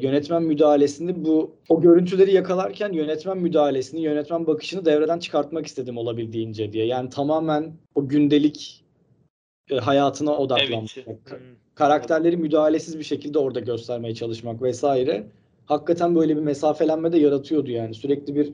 [0.00, 6.86] yönetmen müdahalesini bu o görüntüleri yakalarken yönetmen müdahalesini, yönetmen bakışını devreden çıkartmak istedim olabildiğince diye.
[6.86, 8.84] Yani tamamen o gündelik
[9.70, 11.06] e, hayatına odaklanmak içi.
[11.06, 11.14] Hmm.
[11.74, 15.26] karakterleri müdahalesiz bir şekilde orada göstermeye çalışmak vesaire.
[15.64, 17.94] Hakikaten böyle bir mesafelenme de yaratıyordu yani.
[17.94, 18.52] Sürekli bir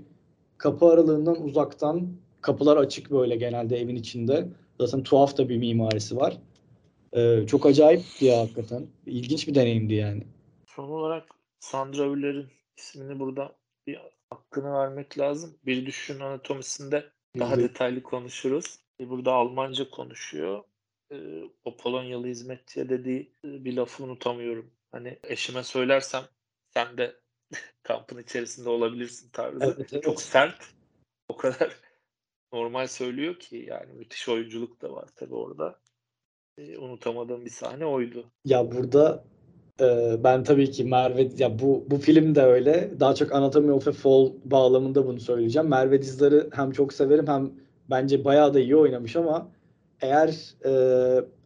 [0.63, 4.49] kapı aralığından uzaktan kapılar açık böyle genelde evin içinde.
[4.81, 6.39] Zaten tuhaf da bir mimarisi var.
[7.13, 8.87] Ee, çok acayip ya hakikaten.
[9.07, 10.23] İlginç bir deneyimdi yani.
[10.67, 11.25] Son olarak
[11.61, 12.47] Sandra Hüller'in
[12.77, 13.53] ismini burada
[13.87, 13.99] bir
[14.31, 15.55] hakkını vermek lazım.
[15.67, 17.05] Bir düşün anatomisinde
[17.39, 17.71] daha Evet.
[17.71, 18.79] detaylı konuşuruz.
[19.01, 20.65] E, Burada Almanca konuşuyor.
[21.13, 21.17] E,
[21.65, 24.71] o Polonyalı hizmetçiye dediği e, bir lafı unutamıyorum.
[24.93, 26.23] Hani eşime söylersem
[26.75, 27.22] sen de
[27.83, 29.59] kampın içerisinde olabilirsin tarzı.
[29.65, 30.03] Evet, evet.
[30.03, 30.75] Çok sert.
[31.29, 31.77] O kadar
[32.53, 35.81] normal söylüyor ki yani müthiş oyunculuk da var tabii orada.
[36.59, 38.31] E, unutamadığım bir sahne oydu.
[38.45, 39.25] Ya burada
[39.81, 43.01] e, ben tabii ki Merve ya bu bu film de öyle.
[43.01, 45.69] Daha çok Anatomy of a Fall bağlamında bunu söyleyeceğim.
[45.69, 47.53] Merve Dizdar'ı hem çok severim hem
[47.91, 49.49] bence bayağı da iyi oynamış ama
[50.01, 50.73] eğer e,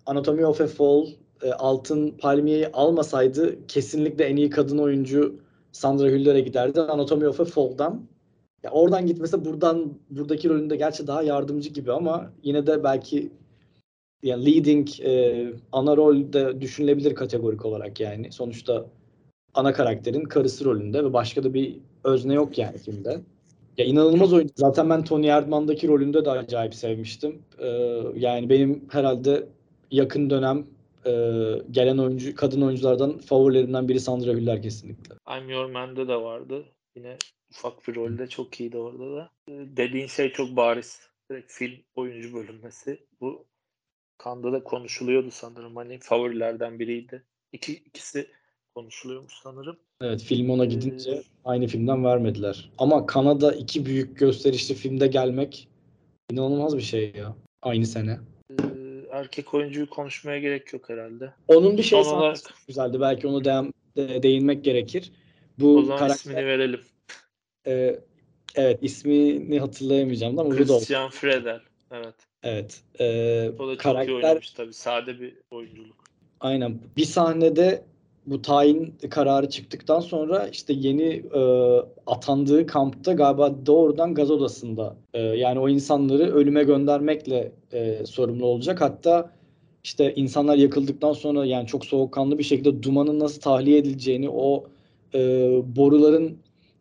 [0.06, 1.06] Anatomy of a Fall
[1.42, 5.45] e, altın palmiyeyi almasaydı kesinlikle en iyi kadın oyuncu
[5.76, 6.80] Sandra Hüller'e giderdi.
[6.80, 8.06] Anatomy of a Fall'dan.
[8.62, 13.32] Ya oradan gitmese buradan buradaki rolünde gerçi daha yardımcı gibi ama yine de belki
[14.22, 18.32] yani leading e, ana rol de düşünülebilir kategorik olarak yani.
[18.32, 18.86] Sonuçta
[19.54, 23.20] ana karakterin karısı rolünde ve başka da bir özne yok yani filmde.
[23.78, 24.52] Ya inanılmaz oyuncu.
[24.56, 27.42] Zaten ben Tony Erdmann'daki rolünde de acayip sevmiştim.
[27.58, 27.66] Ee,
[28.14, 29.46] yani benim herhalde
[29.90, 30.66] yakın dönem
[31.06, 31.12] e,
[31.70, 35.14] gelen oyuncu kadın oyunculardan favorilerimden biri Sandra Hüller kesinlikle.
[35.38, 36.64] I'm Your Man'de de vardı.
[36.96, 37.16] Yine
[37.50, 39.30] ufak bir rolde çok iyiydi orada da.
[39.48, 41.00] E, Dediğin şey çok bariz.
[41.30, 43.06] Direkt film oyuncu bölünmesi.
[43.20, 43.46] Bu
[44.18, 45.76] Kanda da konuşuluyordu sanırım.
[45.76, 47.22] Hani favorilerden biriydi.
[47.52, 48.26] İki, ikisi
[48.74, 49.76] konuşuluyormuş sanırım.
[50.02, 52.70] Evet film ona gidince aynı filmden vermediler.
[52.78, 55.68] Ama Kanada iki büyük gösterişli filmde gelmek
[56.30, 57.36] inanılmaz bir şey ya.
[57.62, 58.18] Aynı sene.
[59.16, 61.32] Erkek oyuncuyu konuşmaya gerek yok herhalde.
[61.48, 62.38] Onun bir şey Son olarak-
[62.68, 63.00] güzeldi.
[63.00, 65.12] Belki onu de, de- değinmek gerekir.
[65.12, 66.80] O Bu zaman karakter ismini verelim.
[67.66, 68.00] e,
[68.54, 70.56] evet ismini hatırlayamayacağım ama.
[70.56, 71.60] Christian Fredel.
[71.92, 72.14] Evet.
[72.42, 72.80] Evet.
[73.00, 73.04] E,
[73.58, 74.72] O da çok iyi karakter oynamış tabii.
[74.72, 75.96] Sade bir oyunculuk.
[76.40, 77.84] aynen bir sahnede
[78.26, 81.40] bu tayin kararı çıktıktan sonra işte yeni e,
[82.06, 88.80] atandığı kampta galiba doğrudan gaz odasında e, yani o insanları ölüme göndermekle e, sorumlu olacak.
[88.80, 89.30] Hatta
[89.84, 94.64] işte insanlar yakıldıktan sonra yani çok soğukkanlı bir şekilde dumanın nasıl tahliye edileceğini, o
[95.14, 95.18] e,
[95.76, 96.38] boruların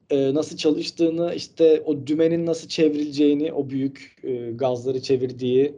[0.09, 5.73] e, nasıl çalıştığını, işte o dümenin nasıl çevrileceğini, o büyük e, gazları çevirdiği,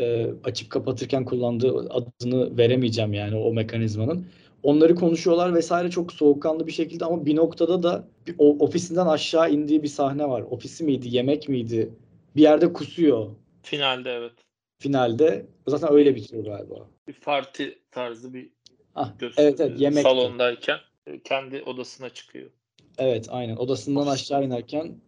[0.00, 4.26] e, açıp kapatırken kullandığı adını veremeyeceğim yani o mekanizmanın.
[4.62, 9.50] Onları konuşuyorlar vesaire çok soğukkanlı bir şekilde ama bir noktada da bir, o, ofisinden aşağı
[9.50, 10.44] indiği bir sahne var.
[10.50, 11.94] Ofisi miydi, yemek miydi?
[12.36, 13.26] Bir yerde kusuyor
[13.62, 14.32] Finalde evet.
[14.78, 15.46] finalde.
[15.66, 16.74] Zaten öyle bitiyor galiba.
[17.08, 18.50] Bir parti tarzı bir
[18.94, 20.02] Ah, evet evet yemek.
[20.02, 22.50] Salondayken e, kendi odasına çıkıyor.
[22.98, 23.56] Evet aynen.
[23.56, 25.00] Odasından aşağı inerken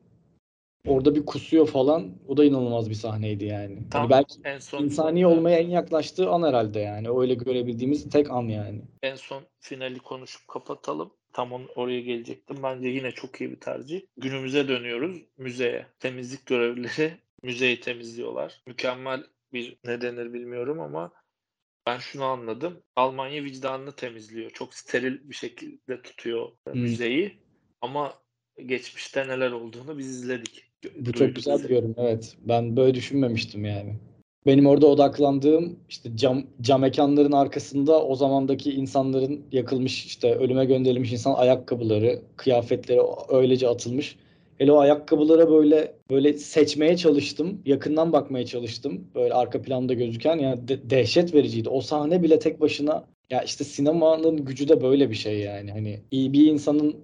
[0.87, 2.11] orada bir kusuyor falan.
[2.28, 3.74] O da inanılmaz bir sahneydi yani.
[3.74, 7.09] Hani Tam belki en son insani olmaya en yaklaştığı an herhalde yani.
[7.20, 8.83] Öyle görebildiğimiz tek an yani.
[9.03, 11.12] en son finali konuşup kapatalım.
[11.33, 12.57] Tam on, oraya gelecektim.
[12.62, 14.01] Bence yine çok iyi bir tercih.
[14.16, 15.18] Günümüze dönüyoruz.
[15.39, 15.87] Müzeye.
[15.99, 17.12] Temizlik görevlileri
[17.43, 18.62] müzeyi temizliyorlar.
[18.66, 21.12] Mükemmel bir ne denir bilmiyorum ama
[21.87, 22.83] ben şunu anladım.
[22.97, 24.51] Almanya vicdanını temizliyor.
[24.51, 26.81] Çok steril bir şekilde tutuyor Hmm.
[26.81, 27.43] müzeyi.
[27.81, 28.14] Ama
[28.66, 30.69] geçmişte neler olduğunu biz izledik.
[31.01, 31.95] Bu çok güzel bir yorum.
[31.99, 32.37] Evet.
[32.49, 33.95] Ben böyle düşünmemiştim yani.
[34.47, 41.12] Benim orada odaklandığım işte cam, cam mekanların arkasında o zamandaki insanların yakılmış işte ölüme gönderilmiş
[41.12, 44.16] insan ayakkabıları, kıyafetleri öylece atılmış.
[44.59, 47.62] Hele o ayakkabılara böyle böyle seçmeye çalıştım.
[47.66, 49.05] Yakından bakmaya çalıştım.
[49.14, 51.68] Böyle arka planda gözüken yani de- dehşet vericiydi.
[51.68, 55.70] O sahne bile tek başına ya işte sinemanın gücü de böyle bir şey yani.
[55.72, 56.97] Hani iyi bir insanın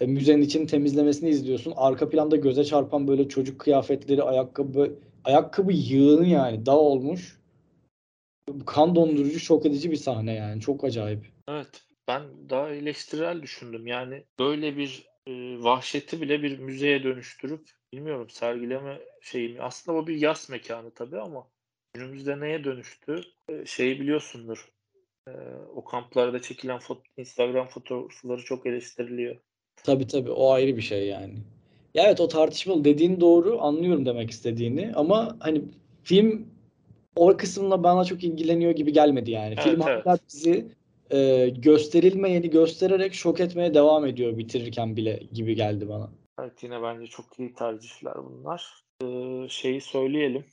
[0.00, 1.72] e, müzenin için temizlemesini izliyorsun.
[1.76, 7.40] Arka planda göze çarpan böyle çocuk kıyafetleri, ayakkabı, ayakkabı yığını yani dağ olmuş.
[8.66, 10.60] Kan dondurucu, şok edici bir sahne yani.
[10.60, 11.26] Çok acayip.
[11.48, 11.82] Evet.
[12.08, 13.86] Ben daha eleştirel düşündüm.
[13.86, 15.32] Yani böyle bir e,
[15.62, 19.62] vahşeti bile bir müzeye dönüştürüp bilmiyorum sergileme şeyi mi?
[19.62, 21.46] Aslında o bir yas mekanı tabii ama
[21.94, 23.20] günümüzde neye dönüştü?
[23.48, 24.68] E, şeyi biliyorsundur.
[25.28, 25.32] E,
[25.74, 29.36] o kamplarda çekilen foto, Instagram fotoğrafları çok eleştiriliyor.
[29.84, 31.34] Tabii tabii o ayrı bir şey yani.
[31.94, 35.62] Ya evet o tartışmalı dediğin doğru anlıyorum demek istediğini ama hani
[36.04, 36.46] film
[37.16, 39.54] o kısımla bana çok ilgileniyor gibi gelmedi yani.
[39.54, 40.20] Evet, film evet.
[40.28, 40.66] bizi
[41.10, 46.10] e, gösterilmeyeni göstererek şok etmeye devam ediyor bitirirken bile gibi geldi bana.
[46.40, 48.74] Evet yine bence çok iyi tercihler bunlar.
[49.04, 50.44] E, şeyi söyleyelim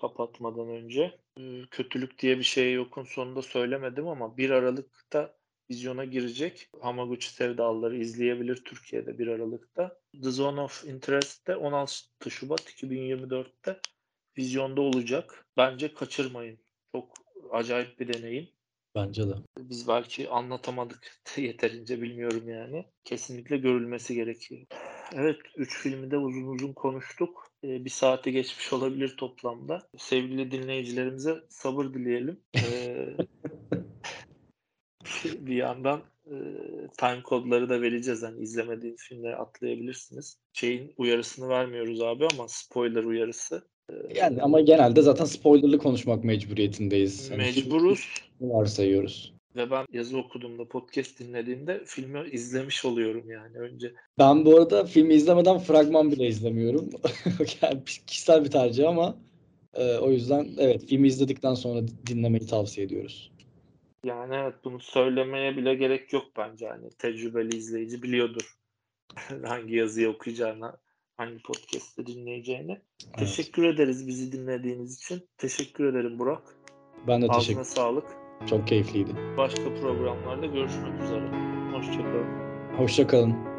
[0.00, 1.18] kapatmadan önce.
[1.38, 5.34] E, kötülük diye bir şey yokun sonunda söylemedim ama 1 Aralık'ta
[5.70, 6.68] vizyona girecek.
[6.80, 9.98] Hamaguchi Sevdalıları izleyebilir Türkiye'de 1 Aralık'ta.
[10.22, 13.80] The Zone of Interest'te 16 Şubat 2024'te
[14.38, 15.46] vizyonda olacak.
[15.56, 16.58] Bence kaçırmayın.
[16.92, 17.14] Çok
[17.50, 18.48] acayip bir deneyim.
[18.94, 19.32] Bence de.
[19.58, 22.84] Biz belki anlatamadık yeterince bilmiyorum yani.
[23.04, 24.66] Kesinlikle görülmesi gerekiyor.
[25.14, 27.50] Evet 3 filmi de uzun uzun konuştuk.
[27.64, 29.88] Ee, bir saati geçmiş olabilir toplamda.
[29.98, 32.40] Sevgili dinleyicilerimize sabır dileyelim.
[32.56, 33.16] Ee,
[35.40, 36.36] bir yandan e,
[36.98, 38.22] time kodları da vereceğiz.
[38.22, 40.38] Hani izlemediğiniz filmleri atlayabilirsiniz.
[40.52, 43.62] Şeyin uyarısını vermiyoruz abi ama spoiler uyarısı.
[44.14, 47.30] Yani ama genelde zaten spoilerlı konuşmak mecburiyetindeyiz.
[47.30, 48.08] Hani Mecburuz.
[48.40, 49.32] Varsayıyoruz.
[49.56, 53.92] Ve ben yazı okuduğumda, podcast dinlediğimde filmi izlemiş oluyorum yani önce.
[54.18, 56.90] Ben bu arada filmi izlemeden fragman bile izlemiyorum.
[57.62, 59.16] yani kişisel bir tercih ama
[59.74, 63.30] e, o yüzden evet filmi izledikten sonra dinlemeyi tavsiye ediyoruz.
[64.06, 66.68] Yani evet bunu söylemeye bile gerek yok bence.
[66.68, 68.56] Hani tecrübeli izleyici biliyordur
[69.44, 70.72] hangi yazıyı okuyacağını,
[71.16, 72.80] hangi podcast'te dinleyeceğini.
[73.06, 73.18] Evet.
[73.18, 75.28] Teşekkür ederiz bizi dinlediğiniz için.
[75.38, 76.42] Teşekkür ederim Burak.
[77.06, 78.04] Ben de Ağzına teşekkür sağlık.
[78.50, 79.10] Çok keyifliydi.
[79.36, 81.30] Başka programlarda görüşmek üzere.
[81.72, 82.26] Hoşçakalın.
[82.76, 83.55] Hoşça kalın.